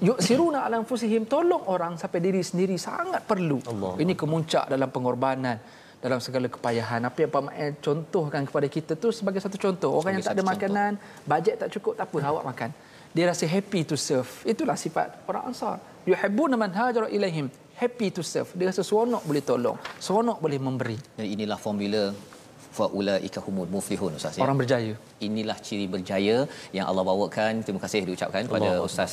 Yuksiruna 0.01 0.65
ala 0.65 0.81
anfusihim 0.81 1.29
tolong 1.29 1.69
orang 1.69 1.93
sampai 2.01 2.17
diri 2.25 2.41
sendiri 2.41 2.81
sangat 2.81 3.21
perlu. 3.29 3.61
Allah. 3.69 3.93
Ini 4.01 4.13
kemuncak 4.17 4.65
dalam 4.73 4.89
pengorbanan 4.89 5.57
dalam 6.01 6.19
segala 6.23 6.47
kepayahan. 6.49 7.03
Apa 7.05 7.17
yang 7.27 7.31
Pak 7.35 7.43
Mael 7.45 7.71
contohkan 7.77 8.41
kepada 8.47 8.67
kita 8.71 8.91
tu 8.95 9.11
sebagai 9.13 9.43
satu 9.43 9.59
contoh. 9.59 9.91
Orang 9.99 10.17
yang 10.17 10.25
tak 10.25 10.33
ada 10.39 10.43
makanan, 10.47 10.91
bajet 11.27 11.55
tak 11.61 11.69
cukup, 11.75 11.93
tak 11.99 12.07
apa, 12.09 12.17
awak 12.25 12.43
makan. 12.51 12.69
Dia 13.13 13.25
rasa 13.29 13.45
happy 13.45 13.85
to 13.89 13.95
serve. 13.97 14.29
Itulah 14.45 14.77
sifat 14.77 15.25
orang 15.29 15.49
Ansar. 15.49 15.81
Yuhibbuna 16.09 16.55
man 16.63 16.71
hajara 16.79 17.07
ilaihim. 17.17 17.47
Happy 17.81 18.07
to 18.15 18.21
serve. 18.31 18.49
Dia 18.59 18.67
rasa 18.71 18.83
seronok 18.89 19.23
boleh 19.29 19.43
tolong. 19.49 19.77
Seronok 20.05 20.37
boleh 20.45 20.59
memberi. 20.67 20.97
Dan 21.17 21.27
inilah 21.35 21.57
formula 21.65 22.03
faulaika 22.77 23.39
humul 23.45 23.69
muflihun 23.75 24.17
Ustaz 24.19 24.37
ya. 24.37 24.43
Orang 24.45 24.57
berjaya. 24.61 24.93
inilah 25.27 25.55
ciri 25.67 25.85
berjaya 25.93 26.37
yang 26.77 26.85
Allah 26.89 27.03
bawakan. 27.09 27.53
Terima 27.65 27.81
kasih 27.85 28.01
diucapkan 28.09 28.43
pada 28.53 28.69
Ustaz 28.87 29.11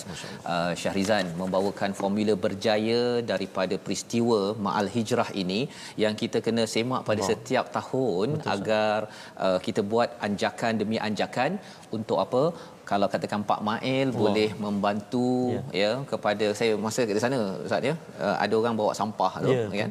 uh, 0.55 0.73
Syahrizan 0.83 1.27
membawakan 1.41 1.93
formula 2.01 2.35
berjaya 2.47 3.01
daripada 3.33 3.77
peristiwa 3.87 4.41
Ma'al 4.67 4.91
Hijrah 4.97 5.31
ini 5.43 5.61
yang 6.05 6.15
kita 6.23 6.41
kena 6.47 6.65
semak 6.75 7.03
pada 7.11 7.23
setiap 7.31 7.69
tahun 7.79 8.29
Betul, 8.39 8.53
agar 8.55 8.99
uh, 9.47 9.59
kita 9.67 9.83
buat 9.93 10.11
anjakan 10.29 10.73
demi 10.83 10.99
anjakan 11.09 11.53
untuk 11.99 12.21
apa? 12.27 12.45
Kalau 12.87 13.11
katakan 13.11 13.43
Pak 13.43 13.61
Mail 13.61 14.15
boleh 14.15 14.55
membantu 14.57 15.59
ya. 15.75 15.91
ya 15.91 16.07
kepada 16.07 16.47
saya 16.55 16.79
masa 16.79 17.03
di 17.03 17.19
sana 17.19 17.59
Ustaz 17.59 17.83
ya 17.83 17.99
uh, 18.17 18.37
ada 18.39 18.55
orang 18.55 18.75
bawa 18.75 18.95
sampah 18.95 19.43
tu 19.43 19.51
Ya. 19.51 19.67
kan 19.67 19.91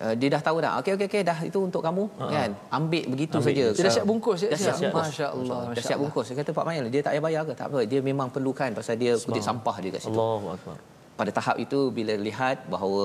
uh, 0.00 0.14
dia 0.16 0.32
dah 0.32 0.40
tahu 0.40 0.56
dah 0.58 0.80
okey 0.80 0.96
okey 0.96 1.06
okey 1.06 1.22
dah 1.22 1.38
itu 1.38 1.58
untuk 1.60 1.78
kamu 1.78 2.08
kan 2.16 2.50
ambil 2.72 3.04
begitu 3.06 3.36
saja 3.36 3.64
Dia 3.68 3.84
dah 3.84 3.92
siap 3.92 4.06
bungkus. 4.08 4.40
dah 4.42 4.56
siap 4.56 4.74
siap. 4.74 4.90
bungkus. 4.90 5.06
Masya-Allah. 5.12 5.60
Dah 5.60 5.68
Masya 5.70 5.82
siap 5.84 5.98
bungkus. 6.00 6.26
Dia 6.26 6.36
kata 6.40 6.50
Pak 6.52 6.64
Mail 6.64 6.84
dia 6.88 7.00
tak 7.00 7.12
payah 7.12 7.22
bayar 7.22 7.42
ke? 7.44 7.52
Tak 7.52 7.66
apa. 7.68 7.78
Dia 7.84 8.00
memang 8.00 8.28
perlukan 8.28 8.68
pasal 8.72 8.96
dia 8.96 9.12
kutip 9.14 9.40
sampah 9.40 9.76
dia 9.78 9.90
kat 9.92 10.00
situ. 10.00 10.10
Allahu 10.10 10.56
akbar. 10.56 10.76
Pada 11.22 11.32
tahap 11.38 11.56
itu 11.64 11.80
bila 11.98 12.14
lihat 12.26 12.58
bahawa 12.74 13.04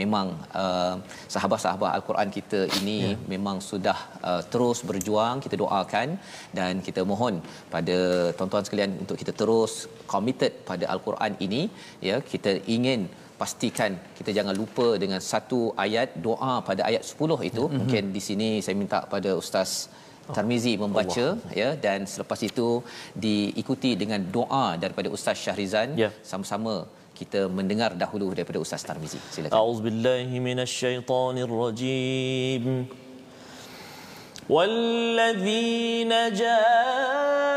memang 0.00 0.26
uh, 0.62 0.94
sahabat-sahabat 1.34 1.90
al-Quran 1.98 2.28
kita 2.36 2.60
ini 2.78 2.98
ya. 3.04 3.16
memang 3.32 3.56
sudah 3.70 3.98
uh, 4.30 4.42
terus 4.52 4.80
berjuang 4.90 5.36
kita 5.44 5.56
doakan 5.62 6.08
dan 6.58 6.82
kita 6.88 7.02
mohon 7.12 7.34
pada 7.74 7.98
tuan-tuan 8.38 8.66
sekalian 8.66 8.92
untuk 9.04 9.18
kita 9.22 9.32
terus 9.40 9.72
committed 10.12 10.52
pada 10.70 10.86
al-Quran 10.94 11.34
ini 11.46 11.62
ya 12.08 12.18
kita 12.32 12.52
ingin 12.76 13.00
pastikan 13.40 13.92
kita 14.18 14.30
jangan 14.38 14.54
lupa 14.62 14.86
dengan 15.02 15.20
satu 15.32 15.60
ayat 15.86 16.10
doa 16.26 16.54
pada 16.68 16.82
ayat 16.90 17.02
10 17.10 17.50
itu 17.50 17.62
mm-hmm. 17.64 17.78
mungkin 17.80 18.04
di 18.16 18.22
sini 18.28 18.50
saya 18.66 18.76
minta 18.82 19.00
pada 19.14 19.32
ustaz 19.42 19.72
Tarmizi 20.36 20.72
membaca 20.82 21.26
Allah. 21.26 21.52
ya 21.60 21.68
dan 21.84 22.00
selepas 22.12 22.40
itu 22.48 22.68
diikuti 23.24 23.90
dengan 24.02 24.20
doa 24.36 24.66
daripada 24.82 25.08
Ustaz 25.16 25.36
Syahrizan 25.44 25.88
Ya. 26.02 26.10
sama-sama 26.30 26.74
kita 27.17 27.45
mendengar 27.47 27.93
dahulu 27.93 28.33
daripada 28.33 28.57
Ustaz 28.57 28.81
Tarmizi. 28.83 29.21
Silakan. 29.31 29.53
أعوذ 29.53 29.79
بالله 29.85 30.27
من 30.39 30.59
الشيطان 30.65 31.35
الرجيم 31.47 32.63
والذين 34.49 36.11
جاءوا 36.33 37.56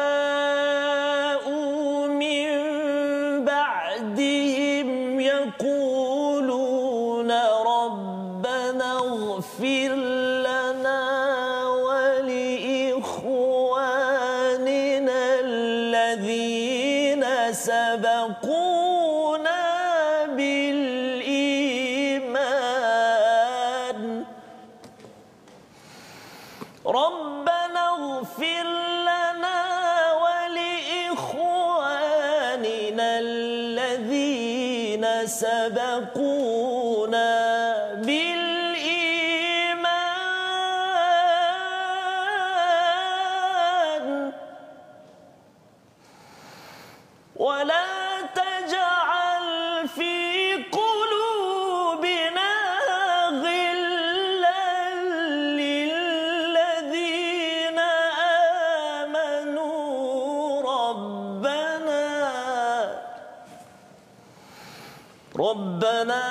ربنا 65.41 66.21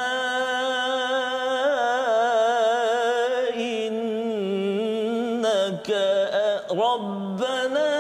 إنك 3.58 5.90
ربنا 6.70 7.90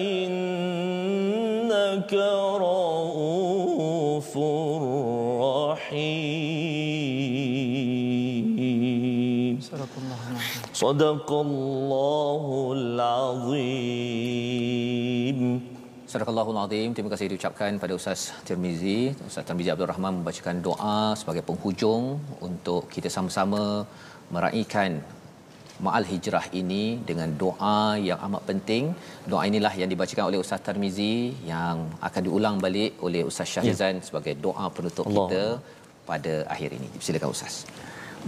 إنك 0.00 2.12
رؤوف 2.64 4.32
رحيم. 5.60 6.80
صدق 10.72 11.28
الله 11.30 12.72
العظيم. 12.76 14.29
Sadaqallahul 16.10 16.58
Azim. 16.62 16.90
Terima 16.94 17.10
kasih 17.12 17.26
diucapkan 17.30 17.72
pada 17.82 17.92
Ustaz 17.98 18.20
Tirmizi, 18.46 19.00
Ustaz 19.28 19.44
Tirmizi 19.48 19.70
Abdul 19.74 19.90
Rahman 19.90 20.14
membacakan 20.18 20.56
doa 20.68 21.14
sebagai 21.20 21.42
penghujung 21.48 22.04
untuk 22.46 22.82
kita 22.94 23.08
sama-sama 23.16 23.86
meraihkan 24.34 24.90
Ma'al 25.84 26.06
Hijrah 26.10 26.46
ini 26.60 26.98
dengan 27.10 27.28
doa 27.42 27.94
yang 28.08 28.18
amat 28.26 28.42
penting. 28.50 28.90
Doa 29.32 29.42
inilah 29.50 29.72
yang 29.80 29.90
dibacakan 29.92 30.24
oleh 30.30 30.40
Ustaz 30.44 30.66
Tirmizi 30.66 31.14
yang 31.52 31.86
akan 32.08 32.22
diulang 32.26 32.58
balik 32.64 32.98
oleh 33.06 33.22
Ustaz 33.30 33.46
Syahrizan 33.54 34.02
ya. 34.02 34.06
sebagai 34.08 34.34
doa 34.46 34.66
penutup 34.78 35.06
Allah. 35.06 35.14
kita 35.14 35.44
pada 36.10 36.34
akhir 36.54 36.70
ini. 36.78 36.90
Silakan 37.06 37.30
Ustaz. 37.36 37.54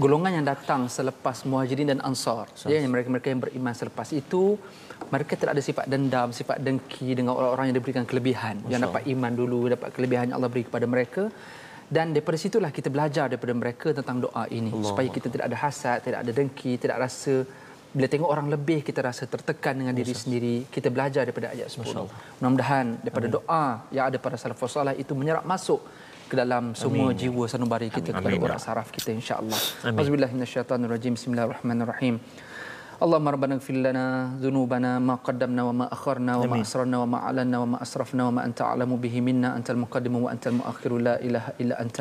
Golongan 0.00 0.40
yang 0.40 0.46
datang 0.48 0.88
selepas 0.88 1.44
Muhajirin 1.44 1.92
dan 1.92 2.00
Ansar, 2.00 2.48
ya, 2.64 2.80
mereka-mereka 2.88 3.28
yang 3.28 3.40
beriman 3.44 3.74
selepas 3.76 4.08
itu 4.16 4.56
mereka 5.12 5.36
tidak 5.36 5.52
ada 5.58 5.62
sifat 5.68 5.84
dendam, 5.92 6.28
sifat 6.32 6.64
dengki 6.64 7.12
dengan 7.18 7.36
orang-orang 7.36 7.68
yang 7.68 7.76
diberikan 7.76 8.04
kelebihan, 8.08 8.64
Masya. 8.64 8.70
yang 8.72 8.80
dapat 8.88 9.02
iman 9.12 9.32
dulu, 9.36 9.60
dapat 9.68 9.88
kelebihan 9.92 10.24
yang 10.32 10.36
Allah 10.40 10.48
beri 10.54 10.64
kepada 10.64 10.86
mereka. 10.88 11.24
Dan 11.92 12.16
daripada 12.16 12.38
situlah 12.40 12.72
kita 12.72 12.88
belajar 12.88 13.28
daripada 13.28 13.52
mereka 13.52 13.88
tentang 13.92 14.16
doa 14.24 14.44
ini 14.48 14.72
Allah. 14.72 14.88
supaya 14.88 15.08
kita 15.12 15.28
tidak 15.28 15.44
ada 15.52 15.56
hasad, 15.60 15.98
tidak 16.00 16.18
ada 16.24 16.32
dengki, 16.32 16.72
tidak 16.80 16.96
rasa 17.04 17.44
bila 17.92 18.06
tengok 18.08 18.28
orang 18.34 18.48
lebih 18.48 18.80
kita 18.80 19.04
rasa 19.04 19.28
tertekan 19.28 19.76
dengan 19.76 19.92
diri 19.92 20.16
Masya. 20.16 20.22
sendiri. 20.24 20.56
Kita 20.72 20.88
belajar 20.88 21.28
daripada 21.28 21.52
ayat 21.52 21.68
10. 21.68 22.08
Mudah-mudahan 22.40 22.86
daripada 23.04 23.26
Amin. 23.28 23.36
doa 23.36 23.64
yang 23.92 24.04
ada 24.08 24.16
pada 24.16 24.36
salafus 24.40 24.72
salih 24.72 24.96
itu 24.96 25.12
menyerap 25.12 25.44
masuk 25.44 25.84
ke 26.31 26.35
dalam 26.35 26.75
semua 26.75 27.11
Amin. 27.11 27.19
jiwa 27.19 27.47
sanubari 27.47 27.87
kita 27.87 28.11
Amin. 28.11 28.35
kepada 28.35 28.35
orang 28.43 28.59
saraf 28.59 28.91
kita 28.91 29.15
insya-Allah. 29.15 29.55
Auzubillahi 29.95 30.35
minasyaitonirrajim. 30.35 31.15
Bismillahirrahmanirrahim. 31.15 32.19
اللهم 32.97 33.27
ربنا 33.29 33.53
اغفر 33.61 33.77
لنا 33.77 34.05
ذنوبنا 34.41 34.97
ما 34.97 35.21
قدمنا 35.21 35.61
وما 35.69 35.85
أخرنا 35.93 36.33
وما 36.41 36.65
أسررنا 36.65 36.97
وما 36.97 37.17
أعلنا 37.29 37.57
وما 37.61 37.77
أسرفنا 37.85 38.25
وما 38.25 38.41
أنت 38.49 38.57
أعلم 38.65 38.89
به 38.97 39.15
منا 39.21 39.53
أنت 39.53 39.69
المقدم 39.69 40.17
وأنت 40.17 40.45
المؤخر 40.49 40.91
لا 40.97 41.21
إله 41.21 41.45
إلا 41.61 41.77
أنت 41.77 41.99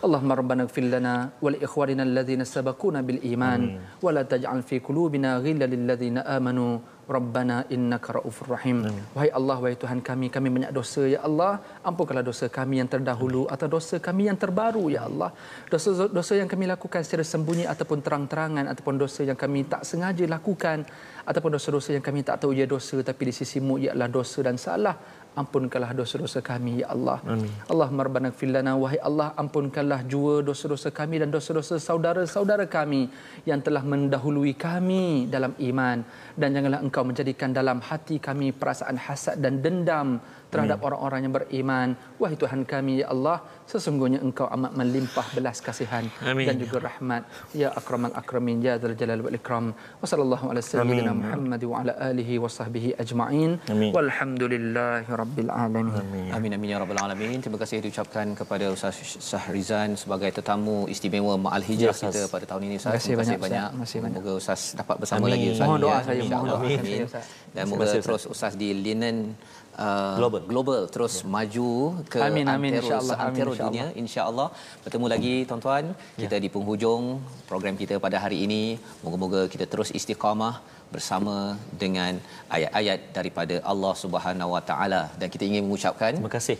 اللهم 0.00 0.30
ربنا 0.32 0.60
اغفر 0.66 0.84
لنا 0.88 1.14
ولإخواننا 1.44 2.02
الذين 2.02 2.48
سبقونا 2.48 3.04
بالإيمان 3.04 3.60
ولا 4.00 4.22
تجعل 4.24 4.64
في 4.64 4.80
قلوبنا 4.80 5.44
غلا 5.44 5.68
للذين 5.68 6.24
آمنوا 6.24 6.72
Rabbana 7.07 7.63
innaka 7.75 8.19
raufur 8.19 8.47
rahim. 8.55 8.83
Amin. 8.83 8.99
Wahai 9.15 9.31
Allah, 9.39 9.57
wahai 9.63 9.79
Tuhan 9.79 9.99
kami, 10.03 10.27
kami 10.27 10.47
banyak 10.51 10.71
dosa 10.75 11.07
ya 11.07 11.23
Allah. 11.23 11.63
Ampunkanlah 11.89 12.25
dosa 12.29 12.51
kami 12.51 12.83
yang 12.83 12.89
terdahulu 12.91 13.47
atau 13.47 13.67
dosa 13.75 13.95
kami 14.07 14.27
yang 14.27 14.35
terbaru 14.35 14.91
ya 14.91 15.07
Allah. 15.07 15.31
Dosa-dosa 15.71 16.33
yang 16.35 16.51
kami 16.51 16.67
lakukan 16.67 17.01
secara 17.07 17.23
sembunyi 17.23 17.63
ataupun 17.63 18.03
terang-terangan 18.03 18.67
ataupun 18.71 18.99
dosa 18.99 19.23
yang 19.23 19.39
kami 19.39 19.63
tak 19.71 19.87
sengaja 19.87 20.27
lakukan 20.27 20.83
ataupun 21.23 21.55
dosa-dosa 21.55 21.95
yang 21.95 22.03
kami 22.03 22.27
tak 22.27 22.43
tahu 22.43 22.51
ia 22.51 22.67
dosa 22.67 22.99
tapi 22.99 23.31
di 23.31 23.33
sisimu 23.39 23.79
ialah 23.79 24.07
dosa 24.11 24.39
dan 24.43 24.59
salah 24.59 24.95
ampunkanlah 25.41 25.91
dosa-dosa 25.99 26.39
kami 26.49 26.81
ya 26.81 26.87
Allah. 26.95 27.17
Amin. 27.33 27.51
Allahumma 27.71 28.05
rabbana 28.07 28.29
ighfir 28.33 28.49
lana 28.55 28.73
wahai 28.83 28.99
Allah 29.09 29.27
ampunkanlah 29.41 30.01
jua 30.13 30.41
dosa-dosa 30.49 30.89
kami 30.99 31.21
dan 31.21 31.29
dosa-dosa 31.35 31.75
saudara-saudara 31.87 32.65
kami 32.77 33.01
yang 33.49 33.61
telah 33.67 33.83
mendahului 33.91 34.53
kami 34.67 35.29
dalam 35.35 35.53
iman 35.69 36.01
dan 36.39 36.49
janganlah 36.57 36.81
engkau 36.85 37.03
menjadikan 37.09 37.53
dalam 37.59 37.79
hati 37.89 38.17
kami 38.27 38.49
perasaan 38.61 38.97
hasad 39.05 39.37
dan 39.45 39.61
dendam 39.65 40.07
terhadap 40.51 40.79
orang-orang 40.87 41.19
yang 41.25 41.33
beriman. 41.37 41.87
Wahai 42.21 42.37
Tuhan 42.43 42.61
kami 42.73 42.93
ya 43.01 43.07
Allah, 43.13 43.37
sesungguhnya 43.71 44.19
Engkau 44.25 44.47
amat 44.55 44.71
melimpah 44.79 45.27
belas 45.37 45.57
kasihan 45.67 46.05
Amin. 46.31 46.47
dan 46.47 46.55
juga 46.63 46.77
rahmat. 46.87 47.23
Ya 47.61 47.69
akramal 47.79 48.13
akramin 48.21 48.57
ya 48.67 48.73
dzal 48.81 48.95
jalal 49.01 49.21
wal 49.25 49.37
ikram. 49.39 49.65
Wa 50.01 50.07
sallallahu 50.11 50.45
ala 50.51 50.61
sayyidina 50.69 51.13
Muhammad 51.21 51.61
wa 51.71 51.75
ala 51.81 51.93
alihi 52.09 52.35
wa 52.43 52.49
sahbihi 52.57 52.89
ajma'in. 53.03 53.51
Walhamdulillahi 53.97 55.09
rabbil 55.21 55.51
alamin. 55.63 55.87
Amin. 56.01 56.27
amin 56.37 56.51
amin 56.57 56.69
ya 56.73 56.79
rabbal 56.83 57.01
alamin. 57.05 57.37
Terima 57.43 57.59
kasih 57.63 57.83
diucapkan 57.85 58.27
kepada 58.39 58.65
Ustaz 58.75 58.97
Sahrizan 59.31 59.99
sebagai 60.01 60.31
tetamu 60.37 60.87
istimewa 60.93 61.35
Ma'al 61.45 61.63
Hijrah 61.69 61.95
ya, 61.95 62.09
kita 62.09 62.21
pada 62.31 62.45
tahun 62.49 62.61
ini 62.71 62.75
Ustaz. 62.81 63.03
Terima 63.03 63.23
kasih 63.23 63.37
banyak. 63.37 63.69
banyak. 63.75 63.87
Semoga 63.87 64.31
Ustaz 64.41 64.61
dapat 64.79 64.95
bersama 65.01 65.25
amin. 65.27 65.33
lagi 65.33 65.47
Ustaz. 65.53 65.67
Mohon 65.67 65.81
doa 65.83 65.91
ya, 65.91 65.99
saya 66.07 66.21
mohon 66.23 66.47
doa. 66.47 66.59
Amin. 66.67 67.01
Dan 67.55 67.63
semoga 67.67 67.85
terus 68.07 68.23
Ustaz 68.29 68.53
di 68.55 68.69
linen 68.71 69.17
uh, 69.85 70.15
global. 70.19 70.41
global 70.51 70.81
terus 70.93 71.13
yeah. 71.21 71.29
maju 71.35 71.69
ke 72.11 72.19
amin, 72.27 72.45
amin, 72.55 72.71
antero, 72.71 72.85
insyaAllah, 72.85 73.17
antero 73.25 73.51
amin, 73.51 73.61
dunia 73.63 73.85
insyaallah. 74.03 74.47
Bertemu 74.83 75.05
lagi 75.13 75.35
tuan-tuan. 75.49 75.85
Yeah. 75.93 76.21
kita 76.23 76.35
di 76.45 76.49
penghujung 76.55 77.03
program 77.49 77.75
kita 77.81 77.97
pada 78.05 78.17
hari 78.23 78.39
ini. 78.45 78.63
Moga-moga 79.03 79.41
kita 79.53 79.67
terus 79.73 79.91
istiqamah 79.99 80.55
bersama 80.93 81.35
dengan 81.83 82.13
ayat-ayat 82.55 82.99
daripada 83.17 83.55
Allah 83.71 83.93
Subhanahu 84.03 84.53
Wa 84.55 84.63
Taala. 84.69 85.01
Dan 85.19 85.27
kita 85.33 85.43
ingin 85.49 85.63
mengucapkan 85.67 86.11
terima 86.17 86.33
kasih 86.37 86.57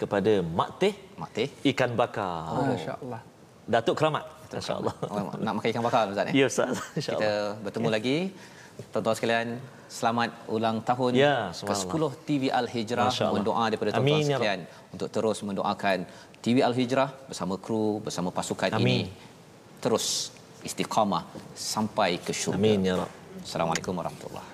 kepada 0.00 0.32
Mak 0.58 0.70
Teh. 0.80 0.94
Mak 1.20 1.30
Teh. 1.36 1.48
Ikan 1.72 1.92
bakar. 2.00 2.50
Oh. 2.54 2.66
insyaallah 2.78 3.20
Datuk 3.74 3.96
Keramat. 4.00 4.24
Insyaallah 4.54 4.94
nak 5.44 5.52
makan 5.58 5.68
ikan 5.72 5.84
bakar 5.86 6.02
ustaz 6.14 6.30
eh? 6.30 6.34
Ya 6.40 6.46
ustaz. 6.52 6.78
Insyaallah 6.98 7.20
kita 7.20 7.30
bertemu 7.66 7.88
yeah. 7.88 7.96
lagi. 7.96 8.18
Tuan-tuan 8.92 9.16
sekalian 9.18 9.48
selamat 9.88 10.30
ulang 10.48 10.80
tahun 10.82 11.12
ya, 11.16 11.36
ke-10 11.52 12.02
TV 12.28 12.42
Al 12.48 12.66
Hijrah 12.70 13.10
mendoa 13.32 13.64
daripada 13.70 13.90
tuan-tuan 13.94 14.22
ya 14.24 14.38
sekalian 14.38 14.60
ya 14.64 14.92
untuk 14.94 15.08
terus 15.10 15.38
mendoakan 15.42 15.98
TV 16.44 16.56
Al 16.62 16.74
Hijrah 16.76 17.08
bersama 17.28 17.54
kru 17.56 18.00
bersama 18.04 18.30
pasukan 18.30 18.70
Amin. 18.74 18.84
ini 18.84 18.98
terus 19.82 20.32
istiqamah 20.64 21.28
sampai 21.52 22.16
ke 22.16 22.32
syurga. 22.32 22.60
Amin 22.60 22.80
ya 22.88 22.94
Rabb. 23.00 23.12
Assalamualaikum 23.44 23.92
warahmatullahi 23.92 24.53